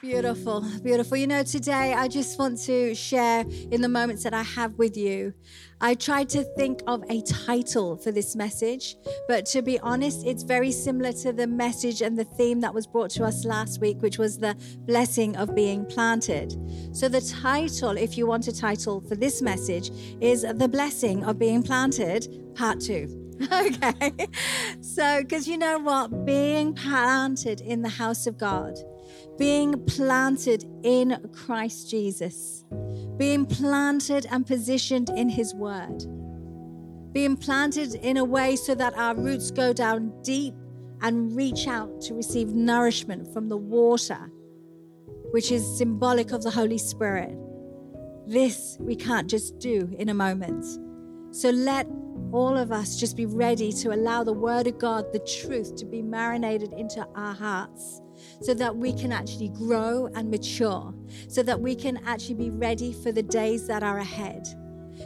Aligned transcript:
Beautiful, 0.00 0.64
beautiful. 0.84 1.16
You 1.16 1.26
know, 1.26 1.42
today 1.42 1.92
I 1.92 2.06
just 2.06 2.38
want 2.38 2.60
to 2.66 2.94
share 2.94 3.44
in 3.72 3.82
the 3.82 3.88
moments 3.88 4.22
that 4.22 4.32
I 4.32 4.44
have 4.44 4.74
with 4.74 4.96
you. 4.96 5.34
I 5.80 5.94
tried 5.94 6.28
to 6.30 6.44
think 6.56 6.82
of 6.86 7.02
a 7.10 7.20
title 7.22 7.96
for 7.96 8.12
this 8.12 8.36
message, 8.36 8.94
but 9.26 9.44
to 9.46 9.60
be 9.60 9.80
honest, 9.80 10.24
it's 10.24 10.44
very 10.44 10.70
similar 10.70 11.12
to 11.14 11.32
the 11.32 11.48
message 11.48 12.00
and 12.00 12.16
the 12.16 12.22
theme 12.22 12.60
that 12.60 12.72
was 12.72 12.86
brought 12.86 13.10
to 13.10 13.24
us 13.24 13.44
last 13.44 13.80
week, 13.80 14.00
which 14.00 14.18
was 14.18 14.38
the 14.38 14.56
blessing 14.86 15.36
of 15.36 15.56
being 15.56 15.84
planted. 15.84 16.54
So, 16.92 17.08
the 17.08 17.20
title, 17.20 17.96
if 17.96 18.16
you 18.16 18.24
want 18.24 18.46
a 18.46 18.52
title 18.54 19.00
for 19.00 19.16
this 19.16 19.42
message, 19.42 19.90
is 20.20 20.42
The 20.42 20.68
Blessing 20.68 21.24
of 21.24 21.40
Being 21.40 21.60
Planted, 21.60 22.54
Part 22.54 22.80
Two. 22.80 23.24
Okay. 23.52 24.12
So, 24.80 25.22
because 25.22 25.46
you 25.46 25.58
know 25.58 25.78
what? 25.78 26.24
Being 26.24 26.74
planted 26.74 27.60
in 27.60 27.82
the 27.82 27.88
house 27.88 28.26
of 28.26 28.36
God 28.36 28.76
being 29.38 29.84
planted 29.86 30.64
in 30.82 31.16
Christ 31.32 31.88
Jesus, 31.88 32.64
being 33.16 33.46
planted 33.46 34.26
and 34.30 34.44
positioned 34.44 35.10
in 35.10 35.28
His 35.28 35.54
Word, 35.54 36.04
being 37.12 37.36
planted 37.36 37.94
in 37.94 38.16
a 38.16 38.24
way 38.24 38.56
so 38.56 38.74
that 38.74 38.94
our 38.98 39.14
roots 39.14 39.52
go 39.52 39.72
down 39.72 40.12
deep 40.22 40.54
and 41.02 41.34
reach 41.36 41.68
out 41.68 42.00
to 42.02 42.14
receive 42.14 42.48
nourishment 42.48 43.32
from 43.32 43.48
the 43.48 43.56
water, 43.56 44.30
which 45.30 45.52
is 45.52 45.78
symbolic 45.78 46.32
of 46.32 46.42
the 46.42 46.50
Holy 46.50 46.78
Spirit. 46.78 47.36
This 48.26 48.76
we 48.80 48.96
can't 48.96 49.30
just 49.30 49.58
do 49.60 49.88
in 49.98 50.08
a 50.08 50.14
moment. 50.14 50.66
So 51.30 51.50
let 51.50 51.86
all 52.32 52.56
of 52.56 52.72
us 52.72 52.98
just 52.98 53.16
be 53.16 53.26
ready 53.26 53.72
to 53.72 53.94
allow 53.94 54.24
the 54.24 54.32
Word 54.32 54.66
of 54.66 54.78
God, 54.78 55.12
the 55.12 55.20
truth, 55.20 55.76
to 55.76 55.84
be 55.84 56.02
marinated 56.02 56.72
into 56.72 57.06
our 57.14 57.34
hearts 57.34 58.02
so 58.42 58.54
that 58.54 58.76
we 58.76 58.92
can 58.92 59.12
actually 59.12 59.48
grow 59.48 60.08
and 60.14 60.30
mature, 60.30 60.94
so 61.28 61.42
that 61.42 61.60
we 61.60 61.74
can 61.74 61.98
actually 62.06 62.34
be 62.34 62.50
ready 62.50 62.92
for 62.92 63.12
the 63.12 63.22
days 63.22 63.66
that 63.66 63.82
are 63.82 63.98
ahead. 63.98 64.46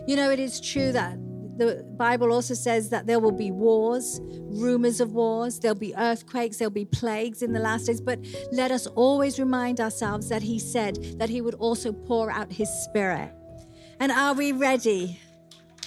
You 0.06 0.16
know, 0.16 0.30
it 0.30 0.40
is 0.40 0.60
true 0.60 0.92
that 0.92 1.18
the 1.58 1.84
Bible 1.96 2.32
also 2.32 2.54
says 2.54 2.88
that 2.88 3.06
there 3.06 3.20
will 3.20 3.32
be 3.32 3.50
wars, 3.50 4.20
rumors 4.22 5.00
of 5.00 5.12
wars, 5.12 5.58
there'll 5.58 5.74
be 5.74 5.94
earthquakes, 5.96 6.56
there'll 6.56 6.70
be 6.70 6.86
plagues 6.86 7.42
in 7.42 7.52
the 7.52 7.60
last 7.60 7.86
days. 7.86 8.00
But 8.00 8.18
let 8.52 8.70
us 8.70 8.86
always 8.86 9.38
remind 9.38 9.80
ourselves 9.80 10.28
that 10.30 10.42
He 10.42 10.58
said 10.58 11.18
that 11.18 11.28
He 11.28 11.40
would 11.40 11.54
also 11.54 11.92
pour 11.92 12.30
out 12.30 12.50
His 12.50 12.68
Spirit. 12.68 13.32
And 14.00 14.10
are 14.10 14.34
we 14.34 14.52
ready? 14.52 15.20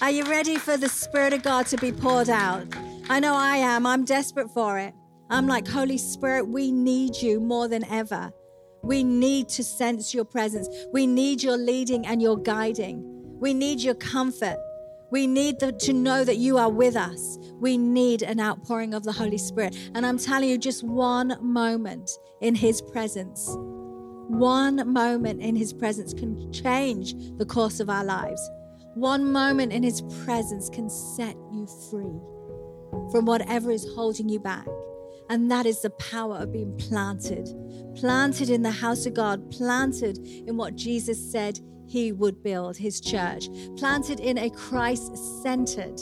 Are 0.01 0.11
you 0.11 0.23
ready 0.25 0.57
for 0.57 0.77
the 0.77 0.89
Spirit 0.89 1.33
of 1.33 1.41
God 1.41 1.65
to 1.67 1.77
be 1.77 1.91
poured 1.91 2.29
out? 2.29 2.67
I 3.09 3.19
know 3.19 3.33
I 3.33 3.57
am. 3.57 3.85
I'm 3.85 4.05
desperate 4.05 4.51
for 4.51 4.77
it. 4.77 4.93
I'm 5.29 5.47
like, 5.47 5.67
Holy 5.67 5.97
Spirit, 5.97 6.47
we 6.47 6.71
need 6.71 7.15
you 7.17 7.39
more 7.39 7.67
than 7.67 7.83
ever. 7.85 8.31
We 8.83 9.03
need 9.03 9.49
to 9.49 9.63
sense 9.63 10.13
your 10.13 10.25
presence. 10.25 10.69
We 10.93 11.07
need 11.07 11.41
your 11.41 11.57
leading 11.57 12.05
and 12.05 12.21
your 12.21 12.37
guiding. 12.37 13.01
We 13.39 13.53
need 13.53 13.81
your 13.81 13.95
comfort. 13.95 14.57
We 15.11 15.25
need 15.25 15.59
the, 15.59 15.71
to 15.71 15.93
know 15.93 16.23
that 16.23 16.37
you 16.37 16.57
are 16.57 16.69
with 16.69 16.95
us. 16.95 17.39
We 17.59 17.77
need 17.77 18.21
an 18.21 18.39
outpouring 18.39 18.93
of 18.93 19.03
the 19.03 19.11
Holy 19.11 19.37
Spirit. 19.39 19.75
And 19.95 20.05
I'm 20.05 20.19
telling 20.19 20.49
you, 20.49 20.57
just 20.57 20.83
one 20.83 21.37
moment 21.41 22.11
in 22.41 22.53
His 22.53 22.81
presence, 22.81 23.47
one 24.27 24.91
moment 24.91 25.41
in 25.41 25.55
His 25.55 25.73
presence 25.73 26.13
can 26.13 26.51
change 26.51 27.15
the 27.37 27.45
course 27.45 27.79
of 27.79 27.89
our 27.89 28.03
lives. 28.03 28.47
One 28.93 29.31
moment 29.31 29.73
in 29.73 29.81
His 29.81 30.03
presence 30.23 30.69
can 30.69 30.89
set 30.89 31.35
you 31.51 31.67
free 31.89 32.19
from 33.11 33.25
whatever 33.25 33.71
is 33.71 33.87
holding 33.95 34.29
you 34.29 34.39
back. 34.39 34.67
And 35.29 35.49
that 35.51 35.65
is 35.65 35.81
the 35.81 35.89
power 35.91 36.37
of 36.37 36.51
being 36.51 36.77
planted. 36.77 37.49
Planted 37.95 38.49
in 38.49 38.61
the 38.61 38.71
house 38.71 39.05
of 39.05 39.13
God, 39.13 39.49
planted 39.49 40.19
in 40.19 40.57
what 40.57 40.75
Jesus 40.75 41.31
said 41.31 41.59
he 41.87 42.11
would 42.11 42.43
build 42.43 42.77
his 42.77 42.99
church, 42.99 43.47
planted 43.77 44.19
in 44.19 44.37
a 44.37 44.49
Christ 44.49 45.15
centered, 45.43 45.99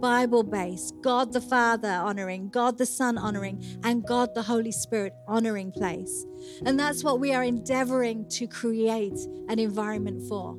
Bible 0.00 0.42
based, 0.42 0.94
God 1.00 1.32
the 1.32 1.40
Father 1.40 1.88
honoring, 1.88 2.48
God 2.48 2.78
the 2.78 2.86
Son 2.86 3.16
honoring, 3.16 3.62
and 3.84 4.04
God 4.04 4.34
the 4.34 4.42
Holy 4.42 4.72
Spirit 4.72 5.12
honoring 5.28 5.70
place. 5.70 6.26
And 6.66 6.78
that's 6.78 7.04
what 7.04 7.20
we 7.20 7.32
are 7.32 7.44
endeavoring 7.44 8.28
to 8.30 8.46
create 8.46 9.18
an 9.48 9.58
environment 9.58 10.28
for. 10.28 10.56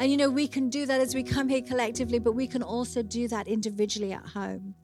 And 0.00 0.10
you 0.10 0.16
know, 0.16 0.30
we 0.30 0.48
can 0.48 0.70
do 0.70 0.86
that 0.86 1.00
as 1.00 1.14
we 1.14 1.22
come 1.22 1.48
here 1.48 1.62
collectively, 1.62 2.18
but 2.18 2.32
we 2.32 2.46
can 2.46 2.62
also 2.62 3.02
do 3.02 3.28
that 3.28 3.46
individually 3.48 4.12
at 4.12 4.26
home. 4.26 4.74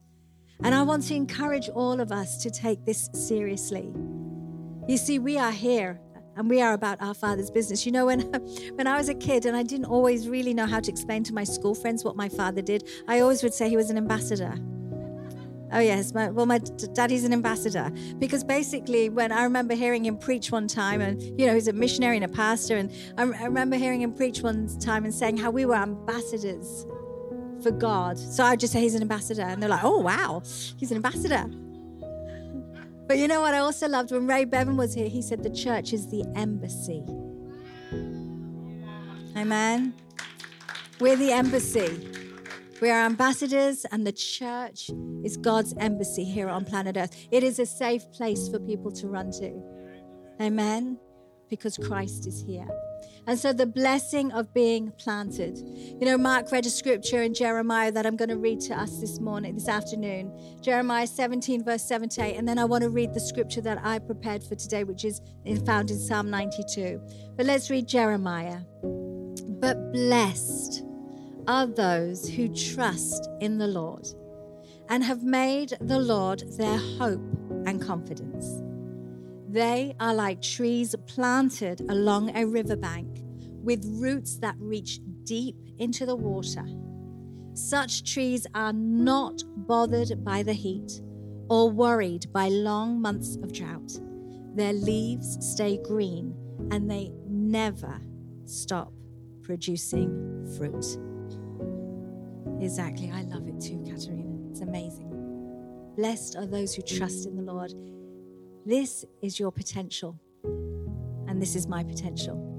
And 0.63 0.75
I 0.75 0.83
want 0.83 1.03
to 1.07 1.15
encourage 1.15 1.69
all 1.69 1.99
of 1.99 2.11
us 2.11 2.37
to 2.43 2.51
take 2.51 2.85
this 2.85 3.09
seriously. 3.13 3.91
You 4.87 4.97
see, 4.97 5.17
we 5.17 5.37
are 5.37 5.51
here 5.51 5.99
and 6.37 6.49
we 6.49 6.61
are 6.61 6.73
about 6.73 7.01
our 7.01 7.13
father's 7.13 7.49
business. 7.49 7.85
You 7.85 7.91
know, 7.91 8.05
when 8.05 8.19
when 8.75 8.87
I 8.87 8.97
was 8.97 9.09
a 9.09 9.15
kid 9.15 9.45
and 9.45 9.57
I 9.57 9.63
didn't 9.63 9.85
always 9.85 10.27
really 10.27 10.53
know 10.53 10.67
how 10.67 10.79
to 10.79 10.91
explain 10.91 11.23
to 11.23 11.33
my 11.33 11.43
school 11.43 11.73
friends 11.73 12.03
what 12.03 12.15
my 12.15 12.29
father 12.29 12.61
did, 12.61 12.87
I 13.07 13.21
always 13.21 13.41
would 13.41 13.53
say 13.53 13.69
he 13.69 13.77
was 13.77 13.89
an 13.89 13.97
ambassador. 13.97 14.53
Oh 15.73 15.79
yes, 15.79 16.13
my, 16.13 16.29
well, 16.29 16.45
my 16.45 16.57
daddy's 16.93 17.23
an 17.23 17.31
ambassador 17.31 17.91
because 18.19 18.43
basically, 18.43 19.09
when 19.09 19.31
I 19.31 19.43
remember 19.43 19.73
hearing 19.73 20.05
him 20.05 20.17
preach 20.17 20.51
one 20.51 20.67
time, 20.67 20.99
and 20.99 21.21
you 21.39 21.47
know, 21.47 21.53
he's 21.53 21.69
a 21.69 21.73
missionary 21.73 22.17
and 22.17 22.25
a 22.25 22.27
pastor, 22.27 22.75
and 22.75 22.91
I, 23.17 23.23
I 23.23 23.45
remember 23.45 23.77
hearing 23.77 24.01
him 24.01 24.13
preach 24.13 24.41
one 24.41 24.67
time 24.79 25.05
and 25.05 25.13
saying 25.13 25.37
how 25.37 25.49
we 25.49 25.65
were 25.65 25.75
ambassadors 25.75 26.85
for 27.61 27.71
God. 27.71 28.17
So 28.17 28.43
I 28.43 28.55
just 28.55 28.73
say 28.73 28.81
he's 28.81 28.95
an 28.95 29.01
ambassador. 29.01 29.43
And 29.43 29.61
they're 29.61 29.69
like, 29.69 29.83
oh, 29.83 29.99
wow, 29.99 30.41
he's 30.77 30.91
an 30.91 30.97
ambassador. 30.97 31.45
But 33.07 33.17
you 33.17 33.27
know 33.27 33.41
what 33.41 33.53
I 33.53 33.59
also 33.59 33.87
loved? 33.87 34.11
When 34.11 34.25
Ray 34.27 34.45
Bevan 34.45 34.77
was 34.77 34.93
here, 34.93 35.09
he 35.09 35.21
said 35.21 35.43
the 35.43 35.49
church 35.49 35.91
is 35.93 36.07
the 36.07 36.23
embassy. 36.35 37.03
Amen. 39.37 39.93
We're 40.99 41.15
the 41.15 41.31
embassy. 41.31 42.07
We 42.81 42.89
are 42.89 43.05
ambassadors, 43.05 43.85
and 43.91 44.07
the 44.07 44.11
church 44.11 44.89
is 45.23 45.37
God's 45.37 45.73
embassy 45.77 46.23
here 46.23 46.49
on 46.49 46.65
planet 46.65 46.97
Earth. 46.97 47.15
It 47.31 47.43
is 47.43 47.59
a 47.59 47.65
safe 47.65 48.11
place 48.11 48.49
for 48.49 48.59
people 48.59 48.91
to 48.93 49.07
run 49.07 49.31
to. 49.33 49.61
Amen. 50.41 50.97
Because 51.47 51.77
Christ 51.77 52.25
is 52.27 52.41
here. 52.41 52.67
And 53.27 53.37
so 53.37 53.53
the 53.53 53.67
blessing 53.67 54.31
of 54.31 54.51
being 54.53 54.91
planted. 54.97 55.57
You 55.57 56.05
know, 56.05 56.17
Mark 56.17 56.51
read 56.51 56.65
a 56.65 56.69
scripture 56.69 57.21
in 57.21 57.33
Jeremiah 57.33 57.91
that 57.91 58.05
I'm 58.05 58.15
going 58.15 58.29
to 58.29 58.37
read 58.37 58.59
to 58.61 58.73
us 58.73 58.99
this 58.99 59.19
morning, 59.19 59.53
this 59.53 59.69
afternoon. 59.69 60.57
Jeremiah 60.61 61.05
17, 61.05 61.63
verse 61.63 61.83
7 61.83 62.09
to 62.09 62.23
8. 62.23 62.35
And 62.35 62.47
then 62.47 62.57
I 62.57 62.65
want 62.65 62.83
to 62.83 62.89
read 62.89 63.13
the 63.13 63.19
scripture 63.19 63.61
that 63.61 63.79
I 63.83 63.99
prepared 63.99 64.43
for 64.43 64.55
today, 64.55 64.83
which 64.83 65.05
is 65.05 65.21
found 65.65 65.91
in 65.91 65.99
Psalm 65.99 66.31
92. 66.31 66.99
But 67.37 67.45
let's 67.45 67.69
read 67.69 67.87
Jeremiah. 67.87 68.61
But 68.81 69.91
blessed 69.91 70.83
are 71.47 71.67
those 71.67 72.27
who 72.27 72.47
trust 72.49 73.29
in 73.39 73.59
the 73.59 73.67
Lord 73.67 74.07
and 74.89 75.03
have 75.03 75.23
made 75.23 75.73
the 75.79 75.99
Lord 75.99 76.43
their 76.57 76.77
hope 76.77 77.21
and 77.65 77.79
confidence. 77.79 78.63
They 79.47 79.95
are 79.99 80.13
like 80.13 80.41
trees 80.41 80.95
planted 81.07 81.81
along 81.89 82.35
a 82.37 82.45
riverbank 82.45 83.10
with 83.63 83.85
roots 83.85 84.37
that 84.37 84.55
reach 84.59 84.99
deep 85.23 85.55
into 85.77 86.05
the 86.05 86.15
water. 86.15 86.65
Such 87.53 88.11
trees 88.11 88.47
are 88.53 88.73
not 88.73 89.43
bothered 89.67 90.23
by 90.23 90.43
the 90.43 90.53
heat 90.53 91.01
or 91.49 91.69
worried 91.69 92.31
by 92.31 92.47
long 92.47 93.01
months 93.01 93.35
of 93.37 93.51
drought. 93.51 93.91
Their 94.55 94.73
leaves 94.73 95.37
stay 95.41 95.77
green 95.77 96.35
and 96.71 96.89
they 96.89 97.11
never 97.27 97.99
stop 98.45 98.93
producing 99.43 100.09
fruit. 100.57 100.97
Exactly. 102.61 103.11
I 103.11 103.23
love 103.23 103.47
it 103.47 103.59
too, 103.59 103.83
Katerina. 103.85 104.49
It's 104.49 104.61
amazing. 104.61 105.09
Blessed 105.97 106.35
are 106.37 106.45
those 106.45 106.73
who 106.73 106.81
trust 106.81 107.25
in 107.25 107.35
the 107.35 107.41
Lord 107.41 107.73
this 108.63 109.03
is 109.23 109.39
your 109.39 109.51
potential, 109.51 110.19
and 110.43 111.41
this 111.41 111.55
is 111.55 111.67
my 111.67 111.83
potential. 111.83 112.50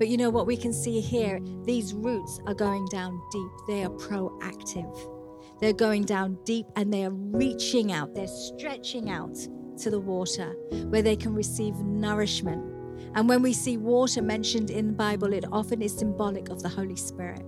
But 0.00 0.08
you 0.08 0.16
know 0.16 0.30
what 0.30 0.46
we 0.46 0.56
can 0.56 0.72
see 0.72 0.98
here? 0.98 1.40
These 1.64 1.92
roots 1.92 2.40
are 2.46 2.54
going 2.54 2.86
down 2.86 3.20
deep, 3.30 3.50
they 3.68 3.84
are 3.84 3.90
proactive. 3.90 4.98
They're 5.60 5.74
going 5.74 6.04
down 6.04 6.38
deep 6.44 6.64
and 6.74 6.90
they 6.90 7.04
are 7.04 7.10
reaching 7.10 7.92
out, 7.92 8.14
they're 8.14 8.26
stretching 8.26 9.10
out 9.10 9.36
to 9.76 9.90
the 9.90 10.00
water 10.00 10.54
where 10.88 11.02
they 11.02 11.16
can 11.16 11.34
receive 11.34 11.74
nourishment. 11.80 12.64
And 13.14 13.28
when 13.28 13.42
we 13.42 13.52
see 13.52 13.76
water 13.76 14.22
mentioned 14.22 14.70
in 14.70 14.86
the 14.86 14.92
Bible, 14.94 15.34
it 15.34 15.44
often 15.52 15.82
is 15.82 15.98
symbolic 15.98 16.48
of 16.48 16.62
the 16.62 16.70
Holy 16.70 16.96
Spirit. 16.96 17.42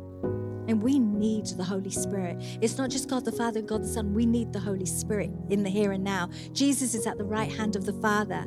And 0.69 0.83
we 0.83 0.99
need 0.99 1.47
the 1.47 1.65
Holy 1.65 1.91
Spirit. 1.91 2.37
It's 2.61 2.77
not 2.77 2.91
just 2.91 3.09
God 3.09 3.25
the 3.25 3.33
Father 3.33 3.61
and 3.61 3.69
God 3.69 3.83
the 3.85 3.89
Son. 3.89 4.13
We 4.13 4.27
need 4.27 4.53
the 4.53 4.61
Holy 4.61 4.85
Spirit 4.85 5.31
in 5.49 5.63
the 5.63 5.71
here 5.71 5.93
and 5.93 6.05
now. 6.05 6.29
Jesus 6.53 6.95
is 6.95 7.07
at 7.07 7.17
the 7.17 7.25
right 7.25 7.51
hand 7.51 7.77
of 7.77 7.87
the 7.87 7.95
Father, 7.95 8.45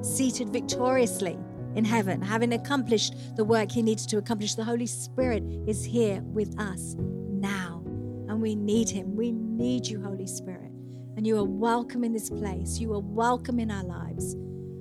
seated 0.00 0.48
victoriously 0.48 1.38
in 1.74 1.84
heaven, 1.84 2.22
having 2.22 2.52
accomplished 2.52 3.36
the 3.36 3.44
work 3.44 3.70
he 3.70 3.82
needs 3.82 4.06
to 4.06 4.18
accomplish. 4.18 4.54
The 4.54 4.64
Holy 4.64 4.86
Spirit 4.86 5.42
is 5.66 5.84
here 5.84 6.20
with 6.22 6.58
us 6.60 6.96
now. 6.98 7.82
And 8.28 8.40
we 8.40 8.54
need 8.54 8.88
him. 8.88 9.14
We 9.14 9.32
need 9.32 9.86
you, 9.86 10.02
Holy 10.02 10.26
Spirit. 10.26 10.70
And 11.16 11.26
you 11.26 11.38
are 11.38 11.44
welcome 11.44 12.04
in 12.04 12.12
this 12.12 12.30
place. 12.30 12.78
You 12.78 12.94
are 12.94 13.00
welcome 13.00 13.58
in 13.58 13.70
our 13.70 13.84
lives. 13.84 14.34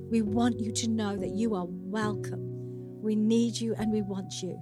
We 0.10 0.22
want 0.22 0.60
you 0.60 0.72
to 0.72 0.90
know 0.90 1.18
that 1.18 1.32
you 1.32 1.56
are 1.56 1.66
welcome. 1.68 2.42
We 3.02 3.16
need 3.16 3.60
you 3.60 3.76
and 3.76 3.92
we 3.92 4.02
want 4.02 4.42
you. 4.42 4.60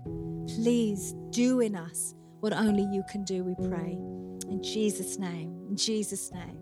Please 0.47 1.13
do 1.29 1.59
in 1.59 1.75
us 1.75 2.15
what 2.39 2.53
only 2.53 2.83
you 2.83 3.03
can 3.09 3.23
do, 3.23 3.43
we 3.43 3.55
pray. 3.67 3.97
In 4.49 4.61
Jesus' 4.63 5.19
name, 5.19 5.53
in 5.69 5.75
Jesus' 5.75 6.31
name. 6.31 6.58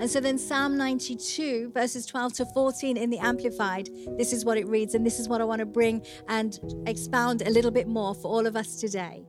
And 0.00 0.10
so 0.10 0.18
then 0.18 0.38
Psalm 0.38 0.78
92, 0.78 1.72
verses 1.74 2.06
12 2.06 2.32
to 2.34 2.46
14 2.46 2.96
in 2.96 3.10
the 3.10 3.18
Amplified, 3.18 3.90
this 4.16 4.32
is 4.32 4.46
what 4.46 4.56
it 4.56 4.66
reads, 4.66 4.94
and 4.94 5.04
this 5.04 5.20
is 5.20 5.28
what 5.28 5.42
I 5.42 5.44
want 5.44 5.58
to 5.58 5.66
bring 5.66 6.02
and 6.26 6.58
expound 6.86 7.42
a 7.42 7.50
little 7.50 7.70
bit 7.70 7.86
more 7.86 8.14
for 8.14 8.28
all 8.28 8.46
of 8.46 8.56
us 8.56 8.76
today. 8.76 9.26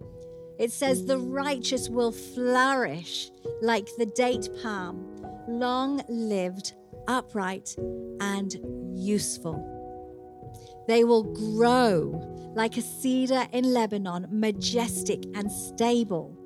It 0.58 0.72
says, 0.72 1.06
The 1.06 1.18
righteous 1.18 1.90
will 1.90 2.14
flourish 2.14 3.32
like 3.62 3.90
the 3.98 4.06
date 4.06 4.48
palm, 4.64 5.06
long 5.50 6.04
lived, 6.08 6.74
upright, 7.06 7.76
and 8.22 8.56
useful. 8.94 9.68
They 10.88 11.04
will 11.04 11.24
grow 11.24 12.52
like 12.56 12.78
a 12.78 12.82
cedar 12.82 13.46
in 13.52 13.74
Lebanon, 13.74 14.28
majestic 14.30 15.26
and 15.36 15.52
stable. 15.52 16.38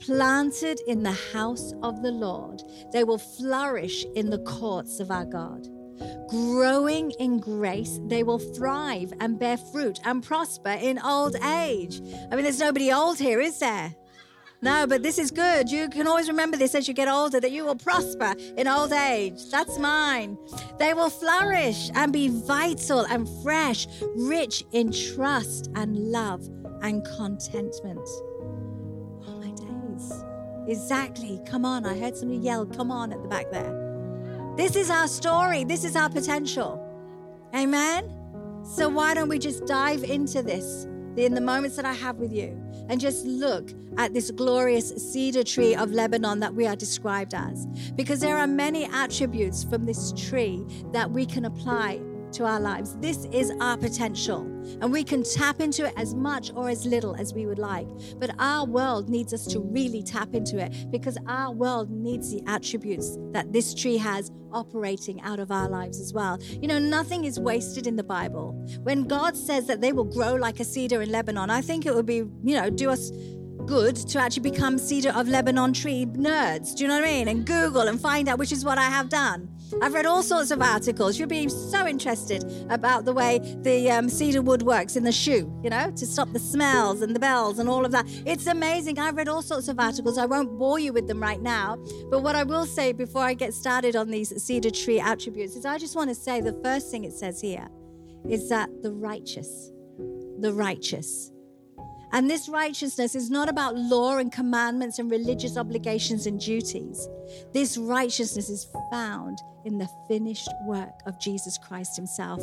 Planted 0.00 0.80
in 0.86 1.02
the 1.02 1.18
house 1.32 1.72
of 1.82 2.02
the 2.02 2.12
Lord, 2.12 2.62
they 2.92 3.04
will 3.04 3.18
flourish 3.18 4.04
in 4.14 4.30
the 4.30 4.38
courts 4.38 5.00
of 5.00 5.10
our 5.10 5.24
God. 5.24 5.66
Growing 6.28 7.10
in 7.18 7.40
grace, 7.40 7.98
they 8.06 8.22
will 8.22 8.38
thrive 8.38 9.12
and 9.20 9.38
bear 9.38 9.56
fruit 9.56 9.98
and 10.04 10.22
prosper 10.22 10.76
in 10.80 10.98
old 10.98 11.36
age. 11.36 12.00
I 12.30 12.36
mean, 12.36 12.44
there's 12.44 12.60
nobody 12.60 12.92
old 12.92 13.18
here, 13.18 13.40
is 13.40 13.58
there? 13.58 13.94
No, 14.60 14.86
but 14.86 15.02
this 15.02 15.18
is 15.18 15.30
good. 15.30 15.70
You 15.70 15.88
can 15.88 16.08
always 16.08 16.28
remember 16.28 16.56
this 16.56 16.74
as 16.74 16.88
you 16.88 16.94
get 16.94 17.08
older 17.08 17.38
that 17.38 17.52
you 17.52 17.64
will 17.64 17.76
prosper 17.76 18.34
in 18.56 18.66
old 18.66 18.92
age. 18.92 19.50
That's 19.50 19.78
mine. 19.78 20.36
They 20.78 20.94
will 20.94 21.10
flourish 21.10 21.90
and 21.94 22.12
be 22.12 22.28
vital 22.28 23.00
and 23.06 23.28
fresh, 23.42 23.86
rich 24.16 24.64
in 24.72 24.90
trust 24.90 25.70
and 25.76 25.96
love 25.96 26.48
and 26.82 27.04
contentment. 27.16 28.08
Exactly. 30.66 31.40
Come 31.46 31.64
on. 31.64 31.86
I 31.86 31.98
heard 31.98 32.16
somebody 32.16 32.40
yell, 32.40 32.66
come 32.66 32.90
on, 32.90 33.12
at 33.12 33.22
the 33.22 33.28
back 33.28 33.50
there. 33.50 33.74
This 34.56 34.76
is 34.76 34.90
our 34.90 35.08
story. 35.08 35.64
This 35.64 35.84
is 35.84 35.96
our 35.96 36.10
potential. 36.10 36.84
Amen. 37.54 38.14
So, 38.64 38.88
why 38.88 39.14
don't 39.14 39.28
we 39.28 39.38
just 39.38 39.64
dive 39.66 40.02
into 40.04 40.42
this 40.42 40.86
in 41.16 41.32
the 41.34 41.40
moments 41.40 41.76
that 41.76 41.84
I 41.84 41.92
have 41.92 42.16
with 42.16 42.32
you? 42.32 42.60
and 42.88 43.00
just 43.00 43.24
look 43.24 43.70
at 43.98 44.14
this 44.14 44.30
glorious 44.30 44.90
cedar 44.90 45.44
tree 45.44 45.74
of 45.74 45.92
Lebanon 45.92 46.40
that 46.40 46.54
we 46.54 46.66
are 46.66 46.76
described 46.76 47.34
as. 47.34 47.66
Because 47.96 48.20
there 48.20 48.38
are 48.38 48.46
many 48.46 48.86
attributes 48.86 49.64
from 49.64 49.84
this 49.84 50.12
tree 50.12 50.64
that 50.92 51.10
we 51.10 51.26
can 51.26 51.44
apply 51.44 52.00
to 52.32 52.44
our 52.44 52.60
lives. 52.60 52.96
This 52.96 53.26
is 53.26 53.52
our 53.60 53.76
potential, 53.76 54.40
and 54.80 54.92
we 54.92 55.04
can 55.04 55.22
tap 55.22 55.60
into 55.60 55.86
it 55.86 55.94
as 55.96 56.14
much 56.14 56.50
or 56.54 56.68
as 56.68 56.84
little 56.86 57.14
as 57.16 57.34
we 57.34 57.46
would 57.46 57.58
like. 57.58 57.88
But 58.18 58.34
our 58.38 58.66
world 58.66 59.08
needs 59.08 59.32
us 59.32 59.46
to 59.46 59.60
really 59.60 60.02
tap 60.02 60.34
into 60.34 60.58
it 60.58 60.90
because 60.90 61.18
our 61.26 61.52
world 61.52 61.90
needs 61.90 62.30
the 62.30 62.42
attributes 62.46 63.18
that 63.32 63.52
this 63.52 63.74
tree 63.74 63.96
has 63.96 64.30
operating 64.52 65.20
out 65.22 65.40
of 65.40 65.50
our 65.50 65.68
lives 65.68 66.00
as 66.00 66.12
well. 66.12 66.38
You 66.60 66.68
know, 66.68 66.78
nothing 66.78 67.24
is 67.24 67.38
wasted 67.38 67.86
in 67.86 67.96
the 67.96 68.04
Bible. 68.04 68.52
When 68.82 69.04
God 69.04 69.36
says 69.36 69.66
that 69.66 69.80
they 69.80 69.92
will 69.92 70.04
grow 70.04 70.34
like 70.34 70.60
a 70.60 70.64
cedar 70.64 71.02
in 71.02 71.10
Lebanon, 71.10 71.50
I 71.50 71.60
think 71.60 71.86
it 71.86 71.94
would 71.94 72.06
be, 72.06 72.16
you 72.16 72.56
know, 72.56 72.70
do 72.70 72.90
us 72.90 73.10
good 73.68 73.96
to 73.96 74.18
actually 74.18 74.50
become 74.50 74.78
Cedar 74.78 75.10
of 75.10 75.28
Lebanon 75.28 75.74
tree 75.74 76.06
nerds. 76.06 76.74
Do 76.74 76.84
you 76.84 76.88
know 76.88 76.94
what 76.94 77.04
I 77.04 77.12
mean? 77.12 77.28
And 77.28 77.46
Google 77.46 77.82
and 77.82 78.00
find 78.00 78.26
out, 78.26 78.38
which 78.38 78.50
is 78.50 78.64
what 78.64 78.78
I 78.78 78.88
have 78.88 79.10
done. 79.10 79.50
I've 79.82 79.94
read 79.94 80.06
all 80.06 80.22
sorts 80.22 80.50
of 80.50 80.62
articles. 80.62 81.18
You'll 81.18 81.28
be 81.28 81.48
so 81.48 81.86
interested 81.86 82.44
about 82.70 83.04
the 83.04 83.12
way 83.12 83.38
the 83.62 83.90
um, 83.90 84.08
cedar 84.08 84.42
wood 84.42 84.62
works 84.62 84.96
in 84.96 85.04
the 85.04 85.12
shoe, 85.12 85.52
you 85.62 85.70
know, 85.70 85.90
to 85.90 86.06
stop 86.06 86.32
the 86.32 86.38
smells 86.38 87.02
and 87.02 87.14
the 87.14 87.20
bells 87.20 87.58
and 87.58 87.68
all 87.68 87.84
of 87.84 87.92
that. 87.92 88.06
It's 88.26 88.46
amazing. 88.46 88.98
I've 88.98 89.16
read 89.16 89.28
all 89.28 89.42
sorts 89.42 89.68
of 89.68 89.78
articles. 89.78 90.18
I 90.18 90.26
won't 90.26 90.58
bore 90.58 90.78
you 90.78 90.92
with 90.92 91.06
them 91.06 91.20
right 91.20 91.40
now. 91.40 91.76
But 92.10 92.22
what 92.22 92.34
I 92.34 92.44
will 92.44 92.66
say 92.66 92.92
before 92.92 93.22
I 93.22 93.34
get 93.34 93.54
started 93.54 93.96
on 93.96 94.10
these 94.10 94.42
cedar 94.42 94.70
tree 94.70 95.00
attributes 95.00 95.56
is 95.56 95.64
I 95.64 95.78
just 95.78 95.96
want 95.96 96.10
to 96.10 96.14
say 96.14 96.40
the 96.40 96.58
first 96.64 96.90
thing 96.90 97.04
it 97.04 97.12
says 97.12 97.40
here 97.40 97.68
is 98.28 98.48
that 98.48 98.70
the 98.82 98.92
righteous, 98.92 99.70
the 100.40 100.52
righteous, 100.52 101.30
and 102.12 102.30
this 102.30 102.48
righteousness 102.48 103.14
is 103.14 103.30
not 103.30 103.48
about 103.48 103.76
law 103.76 104.16
and 104.16 104.32
commandments 104.32 104.98
and 104.98 105.10
religious 105.10 105.56
obligations 105.56 106.26
and 106.26 106.40
duties. 106.40 107.08
This 107.52 107.76
righteousness 107.76 108.48
is 108.48 108.68
found 108.90 109.38
in 109.64 109.78
the 109.78 109.88
finished 110.08 110.48
work 110.66 111.00
of 111.06 111.20
Jesus 111.20 111.58
Christ 111.58 111.96
Himself. 111.96 112.42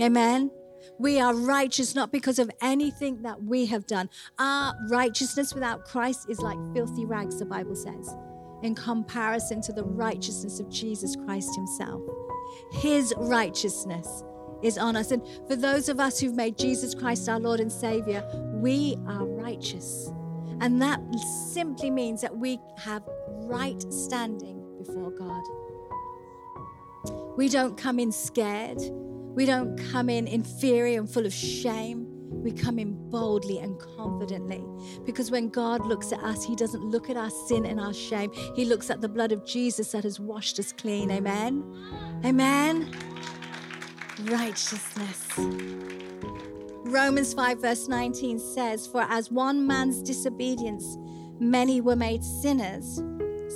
Amen. 0.00 0.50
We 0.98 1.20
are 1.20 1.34
righteous 1.34 1.94
not 1.94 2.12
because 2.12 2.38
of 2.38 2.50
anything 2.62 3.22
that 3.22 3.42
we 3.42 3.66
have 3.66 3.86
done. 3.86 4.08
Our 4.38 4.74
righteousness 4.88 5.54
without 5.54 5.84
Christ 5.84 6.26
is 6.28 6.40
like 6.40 6.58
filthy 6.74 7.04
rags, 7.04 7.38
the 7.38 7.46
Bible 7.46 7.76
says, 7.76 8.14
in 8.62 8.74
comparison 8.74 9.60
to 9.62 9.72
the 9.72 9.84
righteousness 9.84 10.60
of 10.60 10.70
Jesus 10.70 11.16
Christ 11.16 11.54
Himself. 11.54 12.02
His 12.72 13.14
righteousness 13.16 14.24
is 14.62 14.78
on 14.78 14.96
us. 14.96 15.10
And 15.10 15.22
for 15.46 15.56
those 15.56 15.88
of 15.88 16.00
us 16.00 16.20
who've 16.20 16.34
made 16.34 16.58
Jesus 16.58 16.94
Christ 16.94 17.28
our 17.28 17.40
Lord 17.40 17.60
and 17.60 17.70
Savior, 17.70 18.24
we 18.54 18.96
are 19.06 19.24
righteous. 19.24 20.10
And 20.60 20.80
that 20.82 21.00
simply 21.52 21.90
means 21.90 22.20
that 22.20 22.36
we 22.36 22.58
have 22.78 23.02
right 23.44 23.80
standing 23.92 24.62
before 24.78 25.10
God. 25.10 25.42
We 27.36 27.48
don't 27.48 27.76
come 27.76 27.98
in 27.98 28.12
scared. 28.12 28.78
We 28.80 29.46
don't 29.46 29.76
come 29.90 30.10
in 30.10 30.26
inferior 30.26 30.98
and 30.98 31.08
full 31.08 31.24
of 31.24 31.32
shame. 31.32 32.06
We 32.30 32.52
come 32.52 32.78
in 32.78 33.08
boldly 33.10 33.58
and 33.58 33.78
confidently. 33.96 34.62
Because 35.04 35.30
when 35.30 35.48
God 35.48 35.84
looks 35.86 36.12
at 36.12 36.20
us, 36.20 36.44
He 36.44 36.54
doesn't 36.54 36.84
look 36.84 37.08
at 37.08 37.16
our 37.16 37.30
sin 37.30 37.64
and 37.64 37.80
our 37.80 37.94
shame. 37.94 38.30
He 38.54 38.64
looks 38.64 38.90
at 38.90 39.00
the 39.00 39.08
blood 39.08 39.32
of 39.32 39.46
Jesus 39.46 39.92
that 39.92 40.04
has 40.04 40.20
washed 40.20 40.58
us 40.58 40.72
clean. 40.72 41.10
Amen. 41.10 41.64
Amen 42.24 43.39
righteousness. 44.28 45.28
Romans 46.84 47.34
5, 47.34 47.60
verse 47.60 47.88
19 47.88 48.38
says, 48.38 48.86
For 48.86 49.02
as 49.02 49.30
one 49.30 49.66
man's 49.66 50.02
disobedience 50.02 50.96
many 51.38 51.80
were 51.80 51.96
made 51.96 52.24
sinners, 52.24 53.02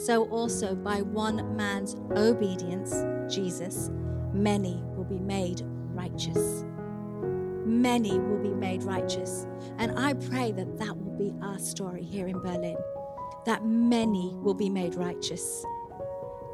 so 0.06 0.28
also 0.30 0.74
by 0.74 1.02
one 1.02 1.56
man's 1.56 1.94
obedience, 2.16 2.94
Jesus, 3.32 3.90
many 4.32 4.82
will 4.96 5.04
be 5.04 5.18
made 5.18 5.62
righteous. 5.64 6.64
Many 7.66 8.18
will 8.18 8.42
be 8.42 8.54
made 8.54 8.82
righteous. 8.82 9.46
And 9.78 9.98
I 9.98 10.14
pray 10.14 10.52
that 10.52 10.78
that 10.78 10.96
will 10.96 11.16
be 11.18 11.34
our 11.42 11.58
story 11.58 12.02
here 12.02 12.28
in 12.28 12.38
Berlin, 12.40 12.76
that 13.46 13.64
many 13.64 14.34
will 14.36 14.54
be 14.54 14.70
made 14.70 14.94
righteous 14.94 15.64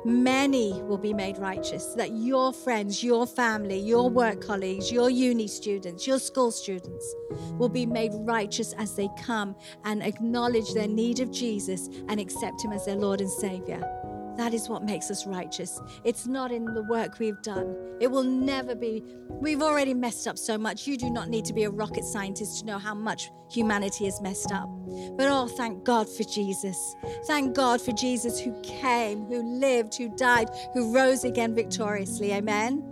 many 0.04 0.80
will 0.82 0.98
be 0.98 1.12
made 1.12 1.38
righteous. 1.38 1.86
That 1.94 2.12
your 2.12 2.52
friends, 2.52 3.02
your 3.02 3.26
family, 3.26 3.78
your 3.78 4.08
work 4.08 4.40
colleagues, 4.40 4.90
your 4.90 5.10
uni 5.10 5.46
students, 5.46 6.06
your 6.06 6.18
school 6.18 6.50
students 6.50 7.14
will 7.58 7.68
be 7.68 7.86
made 7.86 8.12
righteous 8.14 8.72
as 8.74 8.94
they 8.94 9.08
come 9.22 9.54
and 9.84 10.02
acknowledge 10.02 10.72
their 10.72 10.88
need 10.88 11.20
of 11.20 11.30
Jesus 11.30 11.88
and 12.08 12.18
accept 12.20 12.64
Him 12.64 12.72
as 12.72 12.86
their 12.86 12.96
Lord 12.96 13.20
and 13.20 13.30
Savior. 13.30 13.99
That 14.36 14.54
is 14.54 14.68
what 14.68 14.84
makes 14.84 15.10
us 15.10 15.26
righteous. 15.26 15.80
It's 16.04 16.26
not 16.26 16.52
in 16.52 16.64
the 16.64 16.82
work 16.84 17.18
we've 17.18 17.40
done. 17.42 17.76
It 18.00 18.10
will 18.10 18.22
never 18.22 18.74
be. 18.74 19.02
We've 19.28 19.62
already 19.62 19.94
messed 19.94 20.26
up 20.26 20.38
so 20.38 20.56
much. 20.56 20.86
You 20.86 20.96
do 20.96 21.10
not 21.10 21.28
need 21.28 21.44
to 21.46 21.52
be 21.52 21.64
a 21.64 21.70
rocket 21.70 22.04
scientist 22.04 22.60
to 22.60 22.66
know 22.66 22.78
how 22.78 22.94
much 22.94 23.30
humanity 23.50 24.04
has 24.06 24.20
messed 24.20 24.52
up. 24.52 24.68
But 25.16 25.28
oh, 25.28 25.48
thank 25.56 25.84
God 25.84 26.08
for 26.08 26.24
Jesus. 26.24 26.96
Thank 27.26 27.54
God 27.54 27.80
for 27.80 27.92
Jesus 27.92 28.40
who 28.40 28.58
came, 28.62 29.26
who 29.26 29.42
lived, 29.42 29.96
who 29.96 30.14
died, 30.16 30.48
who 30.72 30.94
rose 30.94 31.24
again 31.24 31.54
victoriously. 31.54 32.32
Amen. 32.32 32.82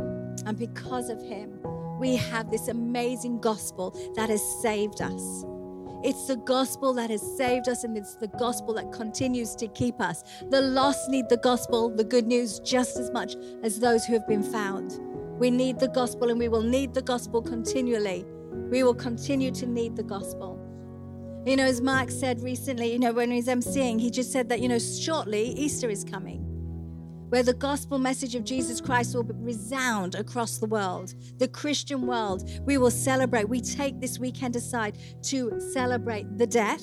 And 0.47 0.59
because 0.59 1.09
of 1.09 1.21
him, 1.23 1.59
we 1.99 2.17
have 2.17 2.51
this 2.51 2.69
amazing 2.69 3.41
gospel 3.41 3.91
that 4.15 4.31
has 4.31 4.43
saved 4.63 5.01
us. 5.03 5.45
It's 6.05 6.27
the 6.27 6.37
gospel 6.37 6.95
that 6.95 7.11
has 7.11 7.23
saved 7.37 7.69
us, 7.69 7.85
and 7.85 7.97
it's 7.97 8.15
the 8.15 8.29
gospel 8.29 8.75
that 8.75 8.93
continues 8.93 9.55
to 9.57 9.69
keep 9.69 10.01
us. 10.01 10.23
The 10.51 10.61
lost 10.61 11.09
need 11.09 11.29
the 11.29 11.37
gospel, 11.39 11.91
the 11.91 12.05
good 12.05 12.27
news, 12.27 12.61
just 12.61 12.97
as 12.97 13.11
much 13.11 13.35
as 13.63 13.81
those 13.81 14.05
who 14.05 14.13
have 14.15 14.27
been 14.27 14.43
found. 14.43 14.99
We 15.39 15.51
need 15.51 15.79
the 15.79 15.89
gospel, 15.89 16.31
and 16.31 16.39
we 16.39 16.49
will 16.49 16.63
need 16.63 16.95
the 16.95 17.03
gospel 17.03 17.43
continually. 17.43 18.25
We 18.71 18.83
will 18.83 18.95
continue 18.95 19.51
to 19.53 19.67
need 19.67 19.97
the 19.97 20.03
gospel. 20.03 20.59
You 21.47 21.57
know, 21.57 21.65
as 21.65 21.81
Mark 21.81 22.11
said 22.11 22.43
recently, 22.43 22.93
you 22.93 22.99
know, 22.99 23.13
when 23.13 23.31
he's 23.31 23.47
emceeing, 23.47 24.01
he 24.01 24.11
just 24.11 24.33
said 24.33 24.49
that, 24.51 24.61
you 24.61 24.69
know, 24.69 24.79
shortly 24.79 25.51
Easter 25.51 25.89
is 25.89 26.05
coming 26.05 26.48
where 27.29 27.43
the 27.43 27.55
gospel 27.55 27.99
message 27.99 28.35
of 28.35 28.45
Jesus 28.45 28.81
Christ 28.81 29.15
will 29.15 29.25
resound 29.25 30.15
across 30.15 30.59
the 30.59 30.67
world, 30.67 31.15
the 31.39 31.49
Christian 31.49 32.07
world. 32.07 32.49
We 32.63 32.79
will 32.79 32.91
celebrate. 32.91 33.49
We 33.49 33.61
take 33.61 34.01
this 34.01 34.19
weekend 34.19 34.57
aside 34.57 34.99
to 35.25 35.61
celebrate 35.73 36.39
the 36.39 36.47
death. 36.47 36.83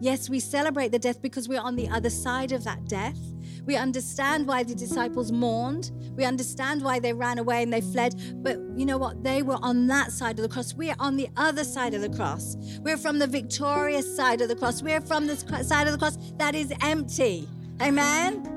Yes, 0.00 0.28
we 0.28 0.40
celebrate 0.40 0.92
the 0.92 0.98
death 0.98 1.22
because 1.22 1.48
we're 1.48 1.60
on 1.60 1.76
the 1.76 1.88
other 1.88 2.10
side 2.10 2.52
of 2.52 2.64
that 2.64 2.86
death. 2.86 3.18
We 3.64 3.76
understand 3.76 4.46
why 4.46 4.62
the 4.62 4.74
disciples 4.74 5.32
mourned. 5.32 5.92
We 6.16 6.24
understand 6.24 6.82
why 6.82 6.98
they 6.98 7.12
ran 7.12 7.38
away 7.38 7.62
and 7.62 7.72
they 7.72 7.80
fled. 7.80 8.14
But 8.42 8.58
you 8.76 8.84
know 8.84 8.98
what? 8.98 9.22
They 9.22 9.42
were 9.42 9.58
on 9.62 9.86
that 9.86 10.12
side 10.12 10.38
of 10.38 10.42
the 10.42 10.48
cross. 10.48 10.74
We 10.74 10.90
are 10.90 10.96
on 10.98 11.16
the 11.16 11.28
other 11.36 11.64
side 11.64 11.94
of 11.94 12.02
the 12.02 12.10
cross. 12.10 12.56
We're 12.80 12.98
from 12.98 13.18
the 13.18 13.26
victorious 13.26 14.14
side 14.14 14.40
of 14.40 14.48
the 14.48 14.56
cross. 14.56 14.82
We're 14.82 15.00
from 15.00 15.26
the 15.26 15.36
side 15.64 15.86
of 15.86 15.92
the 15.92 15.98
cross 15.98 16.18
that 16.38 16.54
is 16.54 16.72
empty. 16.82 17.48
Amen? 17.80 18.53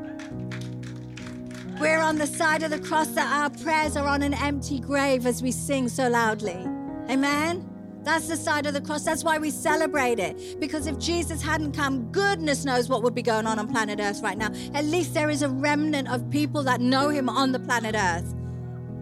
We're 1.79 2.00
on 2.00 2.17
the 2.17 2.25
side 2.25 2.63
of 2.63 2.72
the 2.72 2.79
cross 2.79 3.10
that 3.10 3.31
our 3.31 3.51
prayers 3.51 3.96
are 3.96 4.07
on 4.07 4.24
an 4.24 4.34
empty 4.34 4.79
grave 4.79 5.27
as 5.27 5.43
we 5.43 5.51
sing 5.51 5.89
so 5.89 6.10
loudly. 6.10 6.65
Amen? 7.07 7.69
That's 8.01 8.27
the 8.27 8.36
side 8.36 8.65
of 8.65 8.74
the 8.74 8.81
cross. 8.81 9.03
That's 9.03 9.24
why 9.24 9.38
we 9.38 9.51
celebrate 9.51 10.17
it. 10.17 10.60
Because 10.60 10.88
if 10.88 10.98
Jesus 10.98 11.39
hadn't 11.39 11.74
come, 11.74 12.12
goodness 12.12 12.65
knows 12.65 12.89
what 12.89 13.03
would 13.03 13.13
be 13.13 13.22
going 13.22 13.46
on 13.46 13.60
on 13.60 13.67
planet 13.67 14.00
Earth 14.01 14.22
right 14.24 14.39
now. 14.39 14.51
At 14.74 14.86
least 14.86 15.13
there 15.13 15.29
is 15.29 15.43
a 15.43 15.50
remnant 15.50 16.10
of 16.10 16.27
people 16.31 16.63
that 16.63 16.81
know 16.81 17.10
him 17.10 17.29
on 17.29 17.51
the 17.51 17.60
planet 17.60 17.93
Earth. 17.96 18.34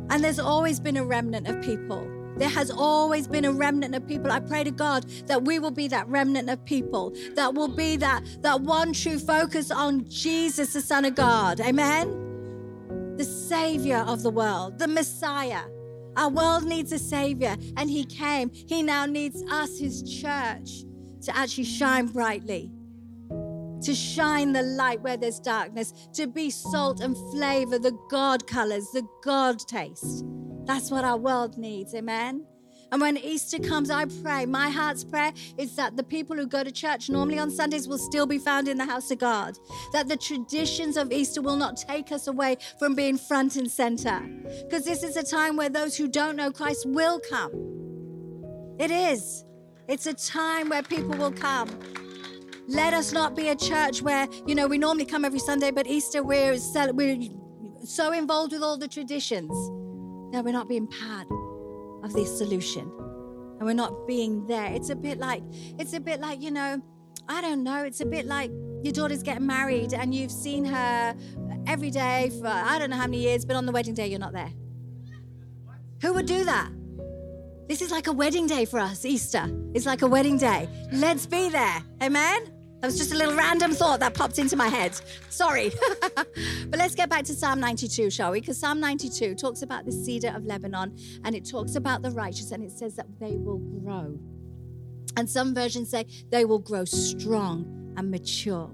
And 0.09 0.21
there's 0.21 0.39
always 0.39 0.81
been 0.81 0.97
a 0.97 1.05
remnant 1.05 1.47
of 1.47 1.61
people. 1.61 2.05
There 2.35 2.49
has 2.49 2.69
always 2.71 3.25
been 3.25 3.45
a 3.45 3.53
remnant 3.53 3.95
of 3.95 4.05
people. 4.05 4.33
I 4.33 4.41
pray 4.41 4.65
to 4.65 4.71
God 4.71 5.09
that 5.27 5.45
we 5.45 5.59
will 5.59 5.71
be 5.71 5.87
that 5.87 6.09
remnant 6.09 6.49
of 6.49 6.65
people, 6.65 7.13
that 7.35 7.53
will 7.53 7.69
be 7.69 7.95
that, 7.97 8.21
that 8.41 8.59
one 8.59 8.91
true 8.91 9.17
focus 9.17 9.71
on 9.71 10.09
Jesus, 10.09 10.73
the 10.73 10.81
Son 10.81 11.05
of 11.05 11.15
God. 11.15 11.61
Amen? 11.61 12.34
The 13.17 13.25
Savior 13.25 13.97
of 13.97 14.23
the 14.23 14.29
world, 14.29 14.79
the 14.79 14.87
Messiah. 14.87 15.63
Our 16.17 16.29
world 16.29 16.65
needs 16.65 16.91
a 16.91 16.99
Savior, 16.99 17.55
and 17.77 17.89
He 17.89 18.05
came. 18.05 18.51
He 18.53 18.81
now 18.81 19.05
needs 19.05 19.43
us, 19.51 19.79
His 19.79 20.03
church, 20.03 20.83
to 21.23 21.35
actually 21.35 21.65
shine 21.65 22.07
brightly, 22.07 22.71
to 23.81 23.93
shine 23.93 24.53
the 24.53 24.63
light 24.63 25.01
where 25.01 25.17
there's 25.17 25.39
darkness, 25.39 25.93
to 26.13 26.27
be 26.27 26.49
salt 26.49 27.01
and 27.01 27.15
flavor, 27.31 27.79
the 27.79 27.97
God 28.09 28.47
colors, 28.47 28.89
the 28.91 29.05
God 29.23 29.59
taste. 29.59 30.25
That's 30.65 30.89
what 30.89 31.05
our 31.05 31.17
world 31.17 31.57
needs. 31.57 31.93
Amen. 31.93 32.45
And 32.91 33.01
when 33.01 33.17
Easter 33.17 33.59
comes, 33.59 33.89
I 33.89 34.05
pray, 34.05 34.45
my 34.45 34.69
heart's 34.69 35.03
prayer 35.03 35.33
is 35.57 35.75
that 35.75 35.97
the 35.97 36.03
people 36.03 36.35
who 36.35 36.47
go 36.47 36.63
to 36.63 36.71
church 36.71 37.09
normally 37.09 37.39
on 37.39 37.49
Sundays 37.49 37.87
will 37.87 37.97
still 37.97 38.25
be 38.25 38.37
found 38.37 38.67
in 38.67 38.77
the 38.77 38.85
house 38.85 39.11
of 39.11 39.17
God. 39.17 39.57
That 39.93 40.07
the 40.07 40.17
traditions 40.17 40.97
of 40.97 41.11
Easter 41.11 41.41
will 41.41 41.55
not 41.55 41.77
take 41.77 42.11
us 42.11 42.27
away 42.27 42.57
from 42.79 42.95
being 42.95 43.17
front 43.17 43.55
and 43.55 43.69
center. 43.69 44.19
Because 44.63 44.85
this 44.85 45.03
is 45.03 45.17
a 45.17 45.23
time 45.23 45.55
where 45.55 45.69
those 45.69 45.97
who 45.97 46.07
don't 46.07 46.35
know 46.35 46.51
Christ 46.51 46.85
will 46.87 47.19
come. 47.29 47.51
It 48.79 48.91
is. 48.91 49.43
It's 49.87 50.05
a 50.05 50.13
time 50.13 50.69
where 50.69 50.83
people 50.83 51.17
will 51.17 51.31
come. 51.31 51.69
Let 52.67 52.93
us 52.93 53.11
not 53.11 53.35
be 53.35 53.49
a 53.49 53.55
church 53.55 54.01
where, 54.01 54.27
you 54.47 54.55
know, 54.55 54.67
we 54.67 54.77
normally 54.77 55.05
come 55.05 55.23
every 55.23 55.39
Sunday, 55.39 55.69
but 55.69 55.85
Easter 55.85 56.23
we're, 56.23 56.57
we're 56.93 57.19
so 57.83 58.11
involved 58.11 58.53
with 58.53 58.63
all 58.63 58.77
the 58.77 58.87
traditions. 58.87 59.51
No, 60.33 60.41
we're 60.43 60.51
not 60.51 60.67
being 60.67 60.87
part 60.87 61.27
of 62.05 62.13
this 62.13 62.37
solution 62.37 62.91
and 63.57 63.65
we're 63.65 63.73
not 63.73 64.07
being 64.07 64.45
there. 64.47 64.71
It's 64.71 64.89
a 64.89 64.95
bit 64.95 65.17
like, 65.17 65.43
it's 65.79 65.93
a 65.93 65.99
bit 65.99 66.19
like, 66.19 66.41
you 66.41 66.51
know, 66.51 66.81
I 67.27 67.41
don't 67.41 67.63
know, 67.63 67.83
it's 67.83 68.01
a 68.01 68.05
bit 68.05 68.25
like 68.25 68.51
your 68.83 68.93
daughter's 68.93 69.23
getting 69.23 69.47
married 69.47 69.93
and 69.93 70.13
you've 70.13 70.31
seen 70.31 70.65
her 70.65 71.15
every 71.65 71.89
day 71.89 72.31
for 72.39 72.47
I 72.47 72.77
don't 72.77 72.89
know 72.89 72.97
how 72.97 73.07
many 73.07 73.21
years, 73.21 73.45
but 73.45 73.55
on 73.55 73.65
the 73.65 73.71
wedding 73.71 73.93
day, 73.93 74.07
you're 74.07 74.19
not 74.19 74.33
there. 74.33 74.51
Who 76.01 76.13
would 76.13 76.27
do 76.27 76.43
that? 76.43 76.69
This 77.67 77.81
is 77.81 77.89
like 77.89 78.07
a 78.07 78.13
wedding 78.13 78.45
day 78.45 78.65
for 78.65 78.79
us, 78.79 79.05
Easter. 79.05 79.49
It's 79.73 79.87
like 79.87 80.03
a 80.03 80.07
wedding 80.07 80.37
day. 80.37 80.69
Let's 80.91 81.25
be 81.25 81.49
there. 81.49 81.81
Amen? 82.03 82.54
That 82.85 82.91
was 82.91 82.99
just 82.99 83.13
a 83.13 83.17
little 83.17 83.35
random 83.35 83.71
thought 83.71 83.99
that 84.01 84.13
popped 84.13 84.37
into 84.37 84.55
my 84.55 84.67
head. 84.67 84.95
Sorry. 85.31 85.71
but 86.15 86.77
let's 86.77 86.93
get 86.93 87.09
back 87.09 87.23
to 87.23 87.33
Psalm 87.33 87.59
92, 87.59 88.11
shall 88.11 88.29
we? 88.29 88.41
Because 88.41 88.59
Psalm 88.59 88.79
92 88.79 89.33
talks 89.33 89.63
about 89.63 89.85
the 89.85 89.91
cedar 89.91 90.31
of 90.35 90.45
Lebanon 90.45 90.95
and 91.23 91.33
it 91.33 91.49
talks 91.49 91.73
about 91.73 92.03
the 92.03 92.11
righteous 92.11 92.51
and 92.51 92.63
it 92.63 92.69
says 92.69 92.95
that 92.97 93.07
they 93.19 93.37
will 93.37 93.57
grow. 93.57 94.19
And 95.17 95.27
some 95.27 95.55
versions 95.55 95.89
say 95.89 96.05
they 96.29 96.45
will 96.45 96.59
grow 96.59 96.85
strong 96.85 97.65
and 97.97 98.11
mature. 98.11 98.69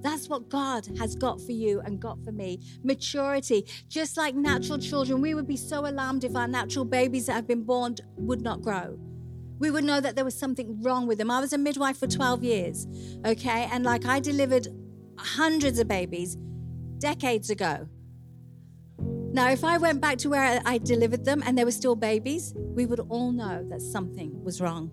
That's 0.00 0.28
what 0.28 0.48
God 0.48 0.88
has 0.98 1.14
got 1.14 1.40
for 1.40 1.52
you 1.52 1.80
and 1.82 2.00
got 2.00 2.20
for 2.24 2.32
me. 2.32 2.58
Maturity. 2.82 3.68
Just 3.88 4.16
like 4.16 4.34
natural 4.34 4.78
children, 4.78 5.20
we 5.20 5.34
would 5.34 5.46
be 5.46 5.56
so 5.56 5.86
alarmed 5.86 6.24
if 6.24 6.34
our 6.34 6.48
natural 6.48 6.84
babies 6.84 7.26
that 7.26 7.34
have 7.34 7.46
been 7.46 7.62
born 7.62 7.94
would 8.16 8.40
not 8.40 8.62
grow 8.62 8.98
we 9.62 9.70
would 9.70 9.84
know 9.84 10.00
that 10.00 10.16
there 10.16 10.24
was 10.24 10.36
something 10.36 10.82
wrong 10.82 11.06
with 11.06 11.18
them. 11.18 11.30
I 11.30 11.38
was 11.38 11.52
a 11.52 11.58
midwife 11.58 11.96
for 11.96 12.08
12 12.08 12.42
years, 12.42 12.88
okay? 13.24 13.68
And 13.70 13.84
like 13.84 14.04
I 14.04 14.18
delivered 14.18 14.66
hundreds 15.16 15.78
of 15.78 15.86
babies 15.86 16.36
decades 16.98 17.48
ago. 17.48 17.86
Now, 19.32 19.50
if 19.50 19.62
I 19.62 19.78
went 19.78 20.00
back 20.00 20.18
to 20.18 20.30
where 20.30 20.60
I 20.66 20.78
delivered 20.78 21.24
them 21.24 21.44
and 21.46 21.56
they 21.56 21.64
were 21.64 21.70
still 21.70 21.94
babies, 21.94 22.52
we 22.56 22.86
would 22.86 22.98
all 23.08 23.30
know 23.30 23.64
that 23.70 23.80
something 23.80 24.42
was 24.42 24.60
wrong. 24.60 24.90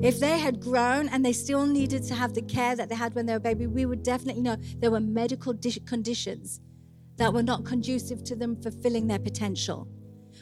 If 0.00 0.18
they 0.18 0.38
had 0.38 0.58
grown 0.58 1.10
and 1.10 1.22
they 1.22 1.34
still 1.34 1.66
needed 1.66 2.04
to 2.04 2.14
have 2.14 2.32
the 2.32 2.40
care 2.40 2.74
that 2.74 2.88
they 2.88 2.94
had 2.94 3.14
when 3.14 3.26
they 3.26 3.34
were 3.34 3.44
a 3.44 3.48
baby, 3.50 3.66
we 3.66 3.84
would 3.84 4.02
definitely 4.02 4.40
know 4.40 4.56
there 4.78 4.90
were 4.90 5.00
medical 5.00 5.54
conditions 5.84 6.58
that 7.18 7.34
were 7.34 7.42
not 7.42 7.66
conducive 7.66 8.24
to 8.24 8.34
them 8.34 8.56
fulfilling 8.62 9.08
their 9.08 9.18
potential. 9.18 9.86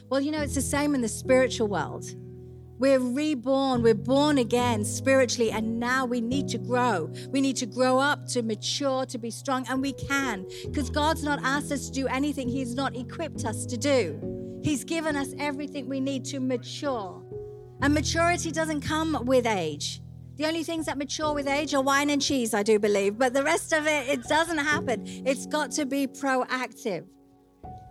Well, 0.07 0.21
you 0.21 0.31
know, 0.31 0.41
it's 0.41 0.55
the 0.55 0.61
same 0.61 0.95
in 0.95 1.01
the 1.01 1.09
spiritual 1.09 1.67
world. 1.67 2.05
We're 2.81 2.97
reborn, 2.97 3.83
we're 3.83 3.93
born 3.93 4.39
again 4.39 4.83
spiritually, 4.85 5.51
and 5.51 5.79
now 5.79 6.03
we 6.03 6.19
need 6.19 6.47
to 6.47 6.57
grow. 6.57 7.11
We 7.29 7.39
need 7.39 7.55
to 7.57 7.67
grow 7.67 7.99
up 7.99 8.25
to 8.29 8.41
mature, 8.41 9.05
to 9.05 9.19
be 9.19 9.29
strong, 9.29 9.67
and 9.69 9.83
we 9.83 9.93
can 9.93 10.47
because 10.63 10.89
God's 10.89 11.23
not 11.23 11.39
asked 11.43 11.71
us 11.71 11.85
to 11.85 11.91
do 11.91 12.07
anything 12.07 12.49
He's 12.49 12.73
not 12.73 12.95
equipped 12.95 13.45
us 13.45 13.67
to 13.67 13.77
do. 13.77 14.59
He's 14.63 14.83
given 14.83 15.15
us 15.15 15.35
everything 15.37 15.87
we 15.89 15.99
need 15.99 16.25
to 16.25 16.39
mature. 16.39 17.23
And 17.83 17.93
maturity 17.93 18.49
doesn't 18.49 18.81
come 18.81 19.25
with 19.27 19.45
age. 19.45 20.01
The 20.37 20.47
only 20.47 20.63
things 20.63 20.87
that 20.87 20.97
mature 20.97 21.35
with 21.35 21.47
age 21.47 21.75
are 21.75 21.83
wine 21.83 22.09
and 22.09 22.19
cheese, 22.19 22.55
I 22.55 22.63
do 22.63 22.79
believe, 22.79 23.15
but 23.15 23.31
the 23.35 23.43
rest 23.43 23.73
of 23.73 23.85
it, 23.85 24.09
it 24.09 24.23
doesn't 24.23 24.57
happen. 24.57 25.03
It's 25.05 25.45
got 25.45 25.69
to 25.73 25.85
be 25.85 26.07
proactive. 26.07 27.05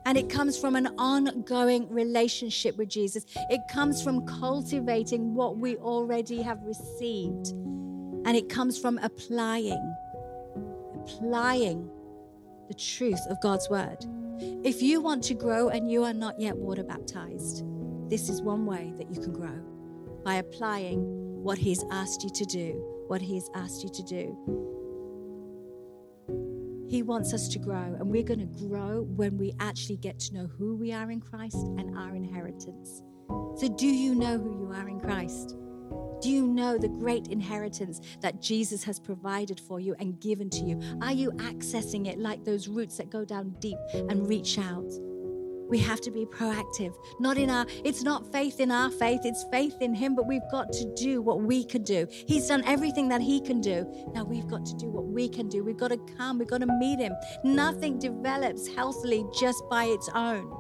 And 0.07 0.16
it 0.16 0.28
comes 0.28 0.59
from 0.59 0.76
an 0.76 0.88
ongoing 0.99 1.88
relationship 1.90 2.76
with 2.76 2.88
Jesus. 2.88 3.25
It 3.50 3.61
comes 3.71 4.02
from 4.02 4.26
cultivating 4.26 5.35
what 5.35 5.59
we 5.59 5.76
already 5.76 6.42
have 6.42 6.62
received. 6.62 7.49
And 8.25 8.37
it 8.37 8.49
comes 8.49 8.78
from 8.78 8.99
applying, 8.99 9.95
applying 10.95 11.88
the 12.69 12.75
truth 12.75 13.21
of 13.28 13.40
God's 13.40 13.69
word. 13.69 14.04
If 14.64 14.80
you 14.80 15.00
want 15.00 15.23
to 15.25 15.35
grow 15.35 15.69
and 15.69 15.90
you 15.90 16.04
are 16.04 16.14
not 16.14 16.40
yet 16.40 16.57
water 16.57 16.83
baptized, 16.83 17.64
this 18.09 18.28
is 18.28 18.40
one 18.42 18.64
way 18.64 18.92
that 18.97 19.11
you 19.11 19.21
can 19.21 19.33
grow 19.33 19.61
by 20.25 20.37
applying 20.37 21.00
what 21.42 21.59
He's 21.59 21.85
asked 21.90 22.23
you 22.23 22.30
to 22.30 22.45
do, 22.45 23.04
what 23.09 23.21
He's 23.21 23.50
asked 23.54 23.83
you 23.83 23.90
to 23.90 24.02
do. 24.02 24.79
He 26.90 27.04
wants 27.04 27.32
us 27.32 27.47
to 27.50 27.61
grow, 27.61 27.94
and 28.00 28.11
we're 28.11 28.25
going 28.25 28.40
to 28.40 28.66
grow 28.66 29.02
when 29.02 29.38
we 29.38 29.54
actually 29.61 29.97
get 29.97 30.18
to 30.18 30.35
know 30.35 30.49
who 30.59 30.75
we 30.75 30.92
are 30.92 31.12
in 31.12 31.20
Christ 31.20 31.56
and 31.78 31.97
our 31.97 32.16
inheritance. 32.16 33.04
So, 33.56 33.68
do 33.68 33.87
you 33.87 34.16
know 34.16 34.37
who 34.38 34.59
you 34.59 34.73
are 34.73 34.88
in 34.88 34.99
Christ? 34.99 35.56
Do 36.20 36.28
you 36.28 36.49
know 36.49 36.78
the 36.78 36.88
great 36.88 37.28
inheritance 37.28 38.00
that 38.23 38.42
Jesus 38.42 38.82
has 38.82 38.99
provided 38.99 39.61
for 39.61 39.78
you 39.78 39.94
and 40.00 40.20
given 40.20 40.50
to 40.50 40.64
you? 40.64 40.80
Are 41.00 41.12
you 41.12 41.30
accessing 41.35 42.09
it 42.09 42.18
like 42.18 42.44
those 42.44 42.66
roots 42.66 42.97
that 42.97 43.09
go 43.09 43.25
down 43.25 43.54
deep 43.61 43.78
and 43.94 44.28
reach 44.28 44.59
out? 44.59 44.90
We 45.70 45.78
have 45.78 46.00
to 46.02 46.10
be 46.10 46.26
proactive. 46.26 46.94
Not 47.18 47.38
in 47.38 47.48
our, 47.48 47.66
it's 47.84 48.02
not 48.02 48.30
faith 48.32 48.60
in 48.60 48.70
our 48.70 48.90
faith, 48.90 49.20
it's 49.24 49.44
faith 49.50 49.76
in 49.80 49.94
Him, 49.94 50.14
but 50.14 50.26
we've 50.26 50.48
got 50.50 50.72
to 50.72 50.92
do 50.94 51.22
what 51.22 51.42
we 51.42 51.64
can 51.64 51.82
do. 51.82 52.06
He's 52.10 52.48
done 52.48 52.62
everything 52.66 53.08
that 53.08 53.20
He 53.20 53.40
can 53.40 53.60
do. 53.60 53.86
Now 54.12 54.24
we've 54.24 54.48
got 54.48 54.66
to 54.66 54.74
do 54.74 54.90
what 54.90 55.06
we 55.06 55.28
can 55.28 55.48
do. 55.48 55.64
We've 55.64 55.76
got 55.76 55.88
to 55.88 55.98
come, 56.18 56.38
we've 56.38 56.48
got 56.48 56.60
to 56.60 56.66
meet 56.66 56.98
Him. 56.98 57.14
Nothing 57.44 57.98
develops 57.98 58.66
healthily 58.66 59.24
just 59.38 59.62
by 59.70 59.84
its 59.84 60.08
own. 60.14 60.52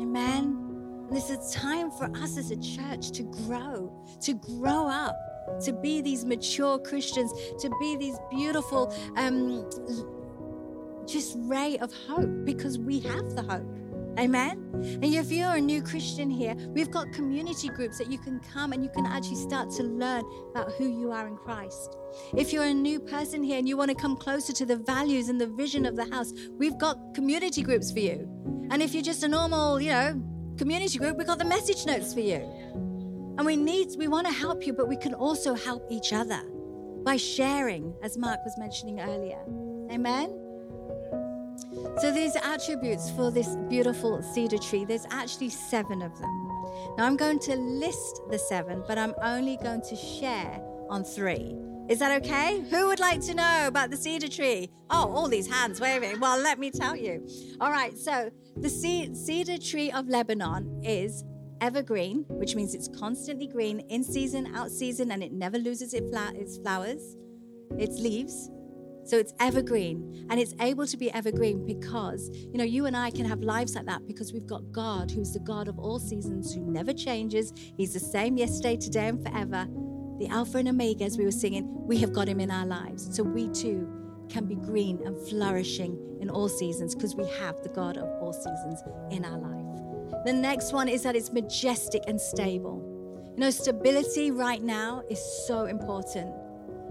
Amen. 0.00 0.60
And 1.08 1.16
this 1.16 1.28
is 1.28 1.52
time 1.52 1.90
for 1.90 2.10
us 2.16 2.38
as 2.38 2.50
a 2.50 2.56
church 2.56 3.10
to 3.12 3.24
grow, 3.24 3.92
to 4.22 4.34
grow 4.34 4.88
up 4.88 5.16
to 5.62 5.72
be 5.72 6.00
these 6.00 6.24
mature 6.24 6.78
Christians, 6.78 7.32
to 7.60 7.70
be 7.80 7.96
these 7.96 8.16
beautiful 8.30 8.94
um, 9.16 9.68
just 11.06 11.36
ray 11.40 11.78
of 11.78 11.92
hope 12.06 12.44
because 12.44 12.78
we 12.78 13.00
have 13.00 13.34
the 13.34 13.42
hope. 13.42 13.66
Amen. 14.18 14.70
And 14.74 15.04
if 15.04 15.32
you're 15.32 15.56
a 15.56 15.60
new 15.60 15.82
Christian 15.82 16.30
here, 16.30 16.54
we've 16.68 16.90
got 16.90 17.12
community 17.12 17.68
groups 17.68 17.98
that 17.98 18.10
you 18.10 18.18
can 18.18 18.38
come 18.52 18.72
and 18.72 18.84
you 18.84 18.90
can 18.90 19.06
actually 19.06 19.36
start 19.36 19.70
to 19.72 19.82
learn 19.82 20.22
about 20.50 20.72
who 20.74 20.86
you 20.86 21.10
are 21.10 21.26
in 21.26 21.36
Christ. 21.36 21.96
If 22.36 22.52
you're 22.52 22.64
a 22.64 22.74
new 22.74 23.00
person 23.00 23.42
here 23.42 23.58
and 23.58 23.68
you 23.68 23.76
want 23.76 23.90
to 23.90 23.96
come 23.96 24.16
closer 24.16 24.52
to 24.52 24.64
the 24.64 24.76
values 24.76 25.28
and 25.28 25.40
the 25.40 25.48
vision 25.48 25.84
of 25.84 25.96
the 25.96 26.04
house, 26.14 26.32
we've 26.58 26.78
got 26.78 26.96
community 27.14 27.62
groups 27.62 27.90
for 27.90 27.98
you. 27.98 28.28
And 28.70 28.80
if 28.80 28.94
you're 28.94 29.02
just 29.02 29.24
a 29.24 29.28
normal, 29.28 29.80
you 29.80 29.90
know, 29.90 30.22
community 30.58 30.98
group, 30.98 31.16
we've 31.16 31.26
got 31.26 31.38
the 31.38 31.44
message 31.44 31.84
notes 31.84 32.14
for 32.14 32.20
you. 32.20 32.36
And 33.36 33.44
we 33.44 33.56
need, 33.56 33.88
we 33.98 34.06
want 34.06 34.28
to 34.28 34.32
help 34.32 34.64
you, 34.64 34.72
but 34.72 34.86
we 34.86 34.96
can 34.96 35.12
also 35.12 35.54
help 35.54 35.90
each 35.90 36.12
other. 36.12 36.40
by 37.04 37.16
sharing, 37.16 37.94
as 38.02 38.16
Mark 38.16 38.40
was 38.44 38.56
mentioning 38.58 39.00
earlier. 39.00 39.38
Amen? 39.92 40.43
So, 41.98 42.10
these 42.10 42.34
attributes 42.36 43.10
for 43.10 43.30
this 43.30 43.56
beautiful 43.68 44.20
cedar 44.22 44.58
tree, 44.58 44.84
there's 44.84 45.06
actually 45.10 45.50
seven 45.50 46.02
of 46.02 46.18
them. 46.18 46.48
Now, 46.98 47.06
I'm 47.06 47.16
going 47.16 47.38
to 47.40 47.54
list 47.54 48.20
the 48.30 48.38
seven, 48.38 48.82
but 48.88 48.98
I'm 48.98 49.14
only 49.22 49.56
going 49.58 49.82
to 49.82 49.96
share 49.96 50.60
on 50.90 51.04
three. 51.04 51.54
Is 51.88 51.98
that 52.00 52.22
okay? 52.22 52.64
Who 52.70 52.88
would 52.88 52.98
like 52.98 53.20
to 53.22 53.34
know 53.34 53.66
about 53.66 53.90
the 53.90 53.96
cedar 53.96 54.28
tree? 54.28 54.70
Oh, 54.90 55.12
all 55.12 55.28
these 55.28 55.46
hands 55.46 55.80
waving. 55.80 56.18
Well, 56.18 56.40
let 56.40 56.58
me 56.58 56.70
tell 56.70 56.96
you. 56.96 57.26
All 57.60 57.70
right, 57.70 57.96
so 57.96 58.30
the 58.56 58.68
cedar 58.68 59.58
tree 59.58 59.92
of 59.92 60.08
Lebanon 60.08 60.80
is 60.82 61.24
evergreen, 61.60 62.24
which 62.28 62.56
means 62.56 62.74
it's 62.74 62.88
constantly 62.88 63.46
green 63.46 63.80
in 63.90 64.02
season, 64.02 64.54
out 64.54 64.70
season, 64.70 65.12
and 65.12 65.22
it 65.22 65.32
never 65.32 65.58
loses 65.58 65.94
its 65.94 66.10
flowers, 66.58 67.16
its 67.78 68.00
leaves. 68.00 68.50
So 69.04 69.18
it's 69.18 69.34
evergreen 69.38 70.26
and 70.30 70.40
it's 70.40 70.54
able 70.60 70.86
to 70.86 70.96
be 70.96 71.12
evergreen 71.12 71.66
because, 71.66 72.30
you 72.32 72.54
know, 72.54 72.64
you 72.64 72.86
and 72.86 72.96
I 72.96 73.10
can 73.10 73.26
have 73.26 73.40
lives 73.40 73.74
like 73.74 73.86
that 73.86 74.06
because 74.06 74.32
we've 74.32 74.46
got 74.46 74.72
God 74.72 75.10
who's 75.10 75.32
the 75.32 75.40
God 75.40 75.68
of 75.68 75.78
all 75.78 75.98
seasons, 75.98 76.54
who 76.54 76.62
never 76.62 76.92
changes. 76.92 77.52
He's 77.76 77.92
the 77.92 78.00
same 78.00 78.36
yesterday, 78.36 78.76
today, 78.76 79.08
and 79.08 79.22
forever. 79.22 79.68
The 80.18 80.28
Alpha 80.28 80.58
and 80.58 80.68
Omega, 80.68 81.04
as 81.04 81.18
we 81.18 81.24
were 81.24 81.30
singing, 81.32 81.68
we 81.86 81.98
have 81.98 82.12
got 82.12 82.28
him 82.28 82.40
in 82.40 82.50
our 82.50 82.66
lives. 82.66 83.14
So 83.14 83.22
we 83.22 83.48
too 83.48 83.88
can 84.30 84.46
be 84.46 84.54
green 84.54 85.00
and 85.04 85.16
flourishing 85.28 85.98
in 86.20 86.30
all 86.30 86.48
seasons 86.48 86.94
because 86.94 87.14
we 87.14 87.28
have 87.38 87.62
the 87.62 87.68
God 87.68 87.98
of 87.98 88.08
all 88.22 88.32
seasons 88.32 88.80
in 89.10 89.24
our 89.24 89.38
life. 89.38 90.24
The 90.24 90.32
next 90.32 90.72
one 90.72 90.88
is 90.88 91.02
that 91.02 91.14
it's 91.14 91.30
majestic 91.32 92.04
and 92.06 92.18
stable. 92.18 92.90
You 93.34 93.40
know, 93.40 93.50
stability 93.50 94.30
right 94.30 94.62
now 94.62 95.02
is 95.10 95.20
so 95.46 95.66
important 95.66 96.32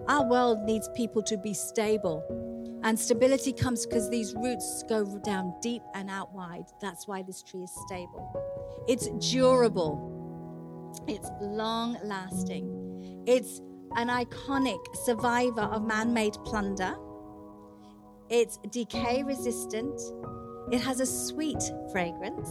our 0.07 0.25
world 0.27 0.59
needs 0.63 0.89
people 0.95 1.23
to 1.23 1.37
be 1.37 1.53
stable. 1.53 2.23
And 2.83 2.99
stability 2.99 3.53
comes 3.53 3.85
because 3.85 4.09
these 4.09 4.33
roots 4.35 4.83
go 4.89 5.05
down 5.19 5.53
deep 5.61 5.81
and 5.95 6.09
out 6.09 6.33
wide. 6.33 6.65
That's 6.81 7.07
why 7.07 7.23
this 7.23 7.41
tree 7.41 7.63
is 7.63 7.71
stable. 7.87 8.83
It's 8.87 9.07
durable, 9.31 10.99
it's 11.07 11.29
long 11.39 11.97
lasting, 12.03 13.23
it's 13.25 13.61
an 13.95 14.09
iconic 14.09 14.79
survivor 15.05 15.61
of 15.61 15.85
man 15.85 16.13
made 16.13 16.33
plunder, 16.43 16.95
it's 18.29 18.57
decay 18.71 19.23
resistant, 19.23 19.97
it 20.71 20.81
has 20.81 20.99
a 20.99 21.05
sweet 21.05 21.63
fragrance, 21.93 22.49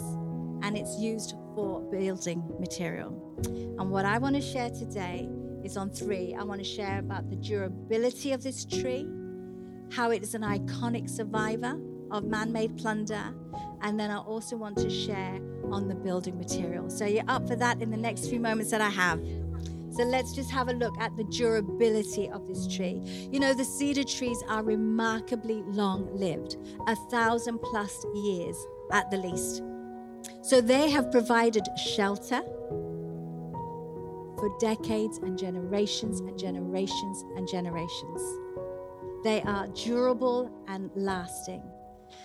and 0.65 0.79
it's 0.79 0.99
used 0.99 1.35
for 1.55 1.83
building 1.91 2.43
material. 2.59 3.11
And 3.45 3.91
what 3.91 4.07
I 4.07 4.17
want 4.17 4.37
to 4.37 4.43
share 4.43 4.71
today 4.71 5.29
is 5.65 5.77
on 5.77 5.91
three. 5.91 6.35
I 6.39 6.43
want 6.43 6.61
to 6.61 6.65
share 6.65 6.99
about 6.99 7.31
the 7.31 7.37
durability 7.37 8.33
of 8.33 8.43
this 8.43 8.65
tree, 8.65 9.09
how 9.91 10.11
it 10.11 10.23
is 10.23 10.35
an 10.35 10.43
iconic 10.43 11.09
survivor 11.09 11.79
of 12.11 12.25
man 12.25 12.53
made 12.53 12.77
plunder, 12.77 13.35
and 13.83 13.99
then 13.99 14.11
I 14.11 14.19
also 14.19 14.57
want 14.57 14.77
to 14.79 14.91
share 14.91 15.41
on 15.71 15.89
the 15.89 15.95
building 15.95 16.39
material. 16.39 16.91
So 16.91 17.07
you're 17.07 17.25
up 17.29 17.49
for 17.49 17.57
that 17.57 17.81
in 17.81 17.91
the 17.91 17.97
next 17.97 18.29
few 18.29 18.41
moments 18.41 18.71
that 18.71 18.81
I 18.81 18.91
have. 18.91 19.21
So 19.93 20.05
let's 20.05 20.33
just 20.35 20.51
have 20.51 20.69
a 20.69 20.73
look 20.73 20.95
at 21.01 21.15
the 21.17 21.25
durability 21.25 22.31
of 22.31 22.47
this 22.49 22.67
tree. 22.67 23.03
You 23.31 23.41
know, 23.41 23.53
the 23.53 23.65
cedar 23.65 24.05
trees 24.05 24.43
are 24.49 24.63
remarkably 24.63 25.63
long 25.67 26.09
lived, 26.17 26.57
a 26.87 26.97
thousand 27.11 27.59
plus 27.59 28.05
years 28.15 28.57
at 28.91 29.11
the 29.11 29.19
least. 29.19 29.63
So 30.43 30.61
they 30.61 30.91
have 30.91 31.13
provided 31.13 31.67
shelter 31.77 32.43
for 34.43 34.49
decades 34.59 35.19
and 35.19 35.39
generations 35.39 36.19
and 36.19 36.37
generations 36.37 37.25
and 37.37 37.47
generations. 37.47 38.21
They 39.23 39.41
are 39.43 39.69
durable 39.69 40.51
and 40.67 40.91
lasting. 40.97 41.63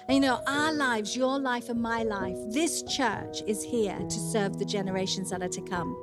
And 0.07 0.15
you 0.15 0.21
know, 0.21 0.41
our 0.47 0.74
lives, 0.74 1.15
your 1.15 1.39
life 1.39 1.69
and 1.69 1.79
my 1.79 2.01
life, 2.01 2.36
this 2.50 2.81
church 2.81 3.43
is 3.45 3.62
here 3.62 4.00
to 4.00 4.19
serve 4.31 4.57
the 4.57 4.65
generations 4.65 5.29
that 5.29 5.43
are 5.43 5.47
to 5.47 5.62
come. 5.62 5.95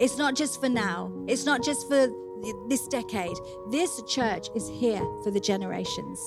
It's 0.00 0.18
not 0.18 0.34
just 0.34 0.58
for 0.60 0.68
now, 0.68 1.12
it's 1.28 1.46
not 1.46 1.62
just 1.62 1.86
for 1.86 2.08
this 2.68 2.88
decade. 2.88 3.36
This 3.70 4.02
church 4.08 4.48
is 4.56 4.68
here 4.68 5.06
for 5.22 5.30
the 5.30 5.38
generations. 5.38 6.18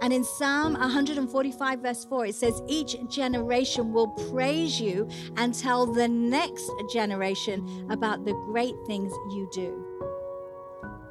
And 0.00 0.12
in 0.12 0.24
Psalm 0.24 0.74
145, 0.74 1.80
verse 1.80 2.04
4, 2.04 2.26
it 2.26 2.34
says, 2.34 2.62
Each 2.66 2.96
generation 3.08 3.92
will 3.92 4.08
praise 4.30 4.80
you 4.80 5.08
and 5.36 5.54
tell 5.54 5.86
the 5.86 6.08
next 6.08 6.70
generation 6.92 7.86
about 7.90 8.24
the 8.24 8.34
great 8.46 8.74
things 8.86 9.12
you 9.30 9.48
do. 9.52 9.86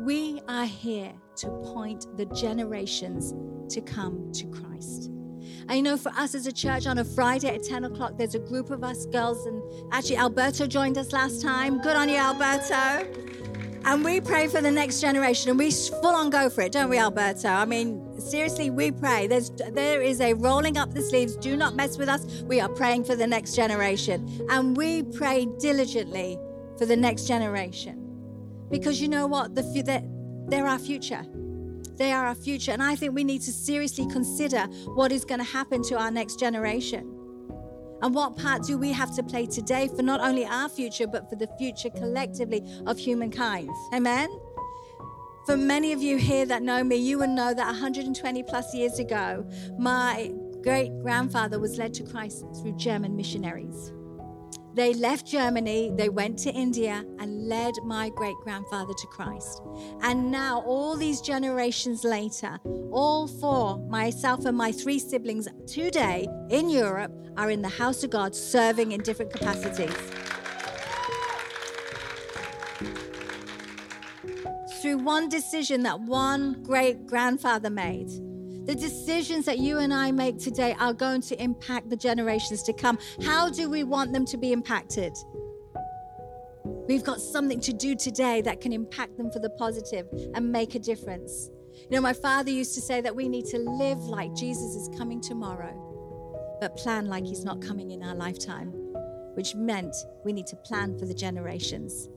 We 0.02 0.42
are 0.48 0.66
here 0.66 1.14
to 1.38 1.48
point 1.74 2.06
the 2.18 2.26
generations 2.26 3.34
to 3.74 3.82
come 3.82 4.32
to 4.34 4.48
Christ. 4.48 5.12
And 5.68 5.78
you 5.78 5.84
know, 5.84 5.98
for 5.98 6.10
us 6.10 6.36
as 6.36 6.48
a 6.48 6.52
church 6.52 6.88
on 6.88 6.98
a 6.98 7.06
Friday 7.06 7.54
at 7.54 7.64
10 7.64 7.86
o'clock, 7.86 8.18
there's 8.18 8.36
a 8.36 8.40
group 8.40 8.72
of 8.72 8.84
us 8.84 9.06
girls, 9.06 9.46
and 9.46 9.62
actually, 9.94 10.18
Alberto 10.18 10.68
joined 10.68 10.98
us 10.98 11.14
last 11.14 11.42
time. 11.42 11.80
Good 11.82 11.96
on 11.96 12.10
you, 12.10 12.18
Alberto. 12.18 13.08
And 13.84 14.06
we 14.06 14.22
pray 14.22 14.48
for 14.48 14.62
the 14.62 14.72
next 14.72 15.02
generation, 15.02 15.50
and 15.50 15.58
we 15.58 15.72
full 15.72 16.08
on 16.08 16.30
go 16.30 16.50
for 16.50 16.62
it, 16.62 16.72
don't 16.72 16.90
we, 16.90 16.98
Alberto? 16.98 17.48
I 17.48 17.66
mean, 17.66 18.00
seriously, 18.22 18.70
we 18.70 18.92
pray. 18.92 19.28
There's 19.28 19.52
there 19.72 20.02
is 20.02 20.22
a 20.22 20.34
rolling 20.34 20.78
up 20.78 20.94
the 20.94 21.02
sleeves. 21.02 21.36
Do 21.36 21.58
not 21.58 21.76
mess 21.76 21.98
with 21.98 22.10
us. 22.10 22.26
We 22.44 22.60
are 22.60 22.70
praying 22.70 23.04
for 23.06 23.16
the 23.16 23.28
next 23.28 23.56
generation, 23.56 24.46
and 24.50 24.78
we 24.78 25.04
pray 25.04 25.48
diligently 25.60 26.38
for 26.78 26.86
the 26.86 26.96
next 26.96 27.28
generation, 27.28 27.96
because 28.70 29.02
you 29.02 29.08
know 29.08 29.28
what? 29.28 29.56
The 29.56 29.64
they're, 29.86 30.04
they're 30.48 30.68
our 30.68 30.80
future. 30.80 31.26
They 31.98 32.12
are 32.12 32.26
our 32.26 32.36
future, 32.36 32.72
and 32.72 32.82
I 32.82 32.96
think 32.96 33.14
we 33.14 33.24
need 33.24 33.42
to 33.42 33.52
seriously 33.52 34.08
consider 34.08 34.62
what 34.96 35.12
is 35.12 35.26
going 35.26 35.40
to 35.40 35.46
happen 35.46 35.84
to 35.84 36.00
our 36.00 36.10
next 36.10 36.40
generation. 36.40 37.18
And 38.02 38.16
what 38.16 38.36
part 38.36 38.64
do 38.64 38.80
we 38.80 38.92
have 38.92 39.16
to 39.16 39.24
play 39.24 39.46
today 39.46 39.88
for 39.88 40.02
not 40.02 40.22
only 40.22 40.44
our 40.44 40.68
future, 40.68 41.06
but 41.06 41.30
for 41.30 41.36
the 41.36 41.48
future 41.60 41.92
collectively 41.92 42.64
of 42.88 42.98
humankind? 42.98 43.70
Amen? 43.94 44.28
For 45.46 45.58
many 45.58 45.92
of 45.92 46.02
you 46.04 46.18
here 46.18 46.46
that 46.46 46.62
know 46.62 46.84
me, 46.84 46.98
you 46.98 47.18
will 47.18 47.28
know 47.28 47.54
that 47.54 47.66
120 47.66 48.44
plus 48.44 48.76
years 48.76 49.00
ago, 49.00 49.44
my 49.80 50.32
great 50.62 50.92
grandfather 51.02 51.60
was 51.60 51.80
led 51.80 51.96
to 51.96 52.04
Christ 52.04 52.46
through 52.62 52.78
German 52.78 53.16
missionaries. 53.16 53.92
They 54.74 54.94
left 54.94 55.26
Germany, 55.26 55.92
they 55.96 56.10
went 56.10 56.38
to 56.40 56.52
India 56.52 57.04
and 57.20 57.50
led 57.50 57.74
my 57.84 58.10
great 58.10 58.36
grandfather 58.44 58.94
to 58.94 59.08
Christ. 59.08 59.62
And 60.02 60.32
now, 60.32 60.62
all 60.62 60.96
these 60.96 61.20
generations 61.20 62.04
later, 62.04 62.58
all 62.92 63.28
four, 63.28 63.80
myself 63.90 64.46
and 64.46 64.56
my 64.56 64.72
three 64.72 65.00
siblings 65.00 65.48
today 65.68 66.28
in 66.50 66.70
Europe, 66.70 67.12
are 67.36 67.50
in 67.50 67.62
the 67.62 67.70
house 67.70 68.04
of 68.04 68.12
God 68.12 68.36
serving 68.36 68.92
in 68.92 69.02
different 69.02 69.34
capacities. 69.34 69.96
Through 74.82 74.98
one 74.98 75.30
decision 75.30 75.84
that 75.84 76.00
one 76.00 76.64
great 76.64 77.06
grandfather 77.06 77.70
made. 77.70 78.10
The 78.66 78.74
decisions 78.74 79.46
that 79.46 79.60
you 79.60 79.78
and 79.78 79.94
I 79.94 80.12
make 80.12 80.40
today 80.40 80.76
are 80.80 80.92
going 80.92 81.22
to 81.22 81.40
impact 81.40 81.92
the 81.92 81.96
generations 81.96 82.64
to 82.64 82.74
come. 82.74 82.98
How 83.24 83.48
do 83.48 83.70
we 83.70 83.84
want 83.84 84.12
them 84.12 84.26
to 84.26 84.38
be 84.38 84.52
impacted? 84.52 85.14
We've 86.88 87.04
got 87.04 87.22
something 87.22 87.60
to 87.62 87.74
do 87.74 87.96
today 87.96 88.42
that 88.42 88.60
can 88.60 88.74
impact 88.74 89.18
them 89.18 89.32
for 89.32 89.38
the 89.38 89.52
positive 89.52 90.08
and 90.34 90.52
make 90.52 90.74
a 90.74 90.80
difference. 90.80 91.52
You 91.74 91.92
know, 91.92 92.02
my 92.02 92.14
father 92.14 92.50
used 92.50 92.74
to 92.74 92.82
say 92.82 93.02
that 93.02 93.16
we 93.16 93.30
need 93.30 93.46
to 93.48 93.60
live 93.60 94.00
like 94.00 94.34
Jesus 94.34 94.76
is 94.76 94.90
coming 94.98 95.22
tomorrow, 95.22 96.58
but 96.60 96.76
plan 96.76 97.06
like 97.06 97.26
he's 97.26 97.46
not 97.46 97.62
coming 97.62 97.92
in 97.92 98.02
our 98.02 98.16
lifetime, 98.16 98.70
which 99.36 99.54
meant 99.54 99.96
we 100.26 100.34
need 100.34 100.48
to 100.48 100.56
plan 100.56 100.98
for 100.98 101.06
the 101.06 101.14
generations. 101.14 102.10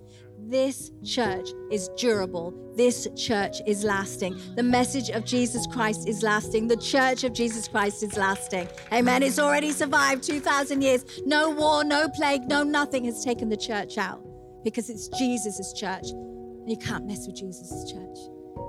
This 0.47 0.91
church 1.03 1.49
is 1.71 1.89
durable. 1.97 2.53
This 2.77 3.09
church 3.17 3.63
is 3.67 3.83
lasting. 3.83 4.39
The 4.57 4.63
message 4.63 5.09
of 5.09 5.25
Jesus 5.25 5.67
Christ 5.67 6.07
is 6.07 6.23
lasting. 6.23 6.69
The 6.69 6.77
church 6.77 7.25
of 7.25 7.33
Jesus 7.33 7.67
Christ 7.67 8.03
is 8.03 8.15
lasting. 8.19 8.69
Amen. 8.93 9.23
It's 9.23 9.39
already 9.39 9.71
survived 9.71 10.23
2,000 10.23 10.83
years. 10.83 11.23
No 11.25 11.49
war, 11.49 11.83
no 11.83 12.09
plague, 12.09 12.47
no 12.47 12.63
nothing 12.63 13.07
has 13.07 13.25
taken 13.25 13.49
the 13.49 13.57
church 13.57 13.97
out 13.97 14.23
because 14.65 14.91
it's 14.91 15.09
Jesus' 15.09 15.73
church. 15.73 16.11
And 16.11 16.71
you 16.71 16.77
can't 16.77 17.07
mess 17.07 17.27
with 17.27 17.37
Jesus' 17.37 17.91
church. 17.91 18.19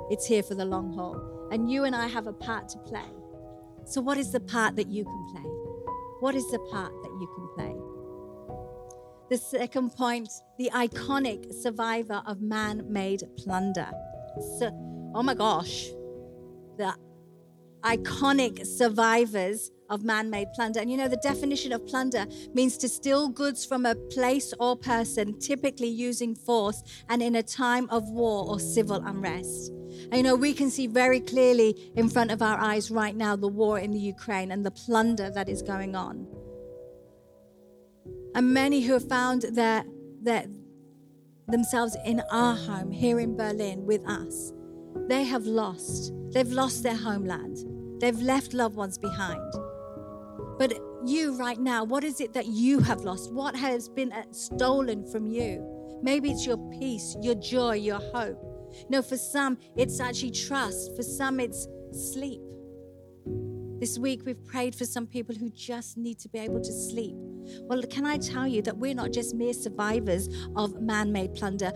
It's 0.09 0.25
here 0.25 0.43
for 0.43 0.55
the 0.55 0.65
long 0.65 0.93
haul. 0.93 1.49
And 1.51 1.69
you 1.69 1.83
and 1.83 1.93
I 1.93 2.07
have 2.07 2.27
a 2.27 2.33
part 2.33 2.69
to 2.69 2.77
play. 2.79 3.09
So, 3.83 3.99
what 3.99 4.17
is 4.17 4.31
the 4.31 4.39
part 4.39 4.77
that 4.77 4.87
you 4.87 5.03
can 5.03 5.27
play? 5.33 5.51
What 6.21 6.35
is 6.35 6.49
the 6.51 6.59
part 6.71 6.93
that 7.03 7.11
you 7.19 7.27
can 7.35 7.47
play? 7.55 7.84
The 9.35 9.41
second 9.41 9.89
point, 9.89 10.29
the 10.57 10.69
iconic 10.73 11.53
survivor 11.53 12.23
of 12.25 12.39
man 12.39 12.85
made 12.87 13.21
plunder. 13.35 13.91
So, 14.57 14.69
oh 15.13 15.23
my 15.23 15.33
gosh, 15.33 15.87
the 16.77 16.95
iconic 17.83 18.65
survivors 18.65 19.71
of 19.89 20.05
man 20.05 20.29
made 20.29 20.47
plunder. 20.53 20.79
And 20.79 20.89
you 20.89 20.95
know, 20.95 21.09
the 21.09 21.17
definition 21.17 21.73
of 21.73 21.85
plunder 21.85 22.25
means 22.53 22.77
to 22.77 22.87
steal 22.87 23.27
goods 23.27 23.65
from 23.65 23.85
a 23.85 23.95
place 23.95 24.53
or 24.57 24.77
person, 24.77 25.37
typically 25.37 25.89
using 25.89 26.33
force 26.33 26.81
and 27.09 27.21
in 27.21 27.35
a 27.35 27.43
time 27.43 27.89
of 27.89 28.09
war 28.09 28.47
or 28.47 28.57
civil 28.57 29.03
unrest. 29.05 29.69
And 30.11 30.15
you 30.15 30.23
know, 30.23 30.35
we 30.37 30.53
can 30.53 30.69
see 30.69 30.87
very 30.87 31.19
clearly 31.19 31.91
in 31.97 32.07
front 32.07 32.31
of 32.31 32.41
our 32.41 32.57
eyes 32.57 32.89
right 32.89 33.17
now 33.17 33.35
the 33.35 33.49
war 33.49 33.79
in 33.79 33.91
the 33.91 33.99
Ukraine 33.99 34.53
and 34.53 34.65
the 34.65 34.71
plunder 34.71 35.29
that 35.29 35.49
is 35.49 35.61
going 35.61 35.93
on. 35.93 36.25
And 38.35 38.53
many 38.53 38.81
who 38.81 38.91
have 38.91 39.07
found 39.07 39.43
their, 39.43 39.85
their, 40.21 40.45
themselves 41.47 41.95
in 42.05 42.21
our 42.31 42.53
home 42.53 42.91
here 42.91 43.21
in 43.21 43.37
Berlin 43.37 43.85
with 43.85 44.05
us, 44.05 44.51
they 45.07 45.23
have 45.23 45.45
lost. 45.45 46.11
They've 46.33 46.51
lost 46.51 46.83
their 46.83 46.97
homeland. 46.97 47.57
They've 48.01 48.19
left 48.19 48.53
loved 48.53 48.75
ones 48.75 48.97
behind. 48.97 49.41
But 50.59 50.77
you, 51.05 51.37
right 51.37 51.57
now, 51.57 51.85
what 51.85 52.03
is 52.03 52.19
it 52.19 52.33
that 52.33 52.47
you 52.47 52.79
have 52.79 53.01
lost? 53.01 53.31
What 53.31 53.55
has 53.55 53.87
been 53.87 54.11
uh, 54.11 54.23
stolen 54.31 55.09
from 55.09 55.27
you? 55.27 55.99
Maybe 56.01 56.29
it's 56.29 56.45
your 56.45 56.57
peace, 56.77 57.15
your 57.21 57.35
joy, 57.35 57.75
your 57.75 58.01
hope. 58.13 58.37
No, 58.89 59.01
for 59.01 59.15
some, 59.15 59.57
it's 59.77 60.01
actually 60.01 60.31
trust. 60.31 60.93
For 60.97 61.03
some, 61.03 61.39
it's 61.39 61.67
sleep. 61.93 62.41
This 63.79 63.97
week, 63.97 64.23
we've 64.25 64.45
prayed 64.45 64.75
for 64.75 64.83
some 64.85 65.07
people 65.07 65.35
who 65.35 65.49
just 65.51 65.95
need 65.95 66.19
to 66.19 66.27
be 66.27 66.39
able 66.39 66.59
to 66.61 66.73
sleep. 66.73 67.15
Well, 67.61 67.81
can 67.83 68.05
I 68.05 68.17
tell 68.17 68.47
you 68.47 68.61
that 68.63 68.77
we're 68.77 68.93
not 68.93 69.11
just 69.11 69.35
mere 69.35 69.53
survivors 69.53 70.29
of 70.55 70.81
man 70.81 71.11
made 71.11 71.33
plunder? 71.33 71.71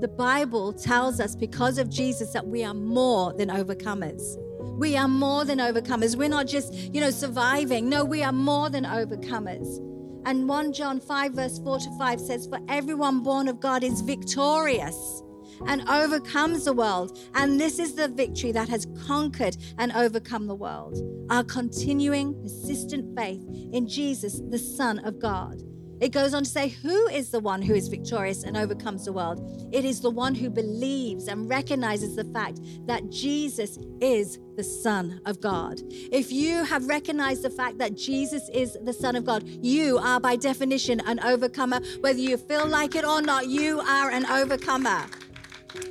The 0.00 0.08
Bible 0.08 0.72
tells 0.72 1.20
us 1.20 1.34
because 1.34 1.78
of 1.78 1.88
Jesus 1.88 2.32
that 2.32 2.46
we 2.46 2.64
are 2.64 2.74
more 2.74 3.32
than 3.32 3.48
overcomers. 3.48 4.36
We 4.78 4.96
are 4.96 5.08
more 5.08 5.44
than 5.44 5.58
overcomers. 5.58 6.16
We're 6.16 6.28
not 6.28 6.46
just, 6.46 6.74
you 6.74 7.00
know, 7.00 7.10
surviving. 7.10 7.88
No, 7.88 8.04
we 8.04 8.22
are 8.22 8.32
more 8.32 8.70
than 8.70 8.84
overcomers. 8.84 9.78
And 10.26 10.48
1 10.48 10.72
John 10.72 11.00
5, 11.00 11.32
verse 11.32 11.58
4 11.58 11.78
to 11.78 11.98
5 11.98 12.20
says, 12.20 12.46
For 12.46 12.58
everyone 12.68 13.22
born 13.22 13.46
of 13.46 13.60
God 13.60 13.84
is 13.84 14.00
victorious 14.00 15.22
and 15.66 15.88
overcomes 15.88 16.64
the 16.64 16.72
world. 16.72 17.18
And 17.34 17.60
this 17.60 17.78
is 17.78 17.94
the 17.94 18.08
victory 18.08 18.52
that 18.52 18.68
has 18.68 18.86
conquered 19.06 19.56
and 19.78 19.92
overcome 19.92 20.46
the 20.46 20.54
world. 20.54 20.98
Our 21.30 21.44
continuing, 21.44 22.40
persistent 22.42 23.16
faith 23.16 23.44
in 23.72 23.88
Jesus, 23.88 24.40
the 24.48 24.58
Son 24.58 24.98
of 25.00 25.18
God. 25.18 25.62
It 26.00 26.12
goes 26.12 26.34
on 26.34 26.44
to 26.44 26.50
say, 26.50 26.68
Who 26.68 27.06
is 27.08 27.30
the 27.30 27.40
one 27.40 27.62
who 27.62 27.74
is 27.74 27.88
victorious 27.88 28.42
and 28.42 28.56
overcomes 28.56 29.04
the 29.04 29.12
world? 29.12 29.68
It 29.72 29.84
is 29.84 30.00
the 30.00 30.10
one 30.10 30.34
who 30.34 30.50
believes 30.50 31.28
and 31.28 31.48
recognizes 31.48 32.16
the 32.16 32.24
fact 32.24 32.60
that 32.86 33.10
Jesus 33.10 33.78
is 34.00 34.38
the 34.56 34.64
Son 34.64 35.20
of 35.24 35.40
God. 35.40 35.80
If 35.90 36.32
you 36.32 36.64
have 36.64 36.86
recognized 36.88 37.42
the 37.42 37.50
fact 37.50 37.78
that 37.78 37.94
Jesus 37.94 38.48
is 38.52 38.76
the 38.82 38.92
Son 38.92 39.16
of 39.16 39.24
God, 39.24 39.44
you 39.46 39.98
are 39.98 40.20
by 40.20 40.36
definition 40.36 41.00
an 41.00 41.20
overcomer. 41.20 41.80
Whether 42.00 42.20
you 42.20 42.36
feel 42.36 42.66
like 42.66 42.94
it 42.96 43.04
or 43.04 43.22
not, 43.22 43.46
you 43.46 43.80
are 43.80 44.10
an 44.10 44.26
overcomer. 44.26 45.06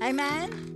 Amen. 0.02 0.73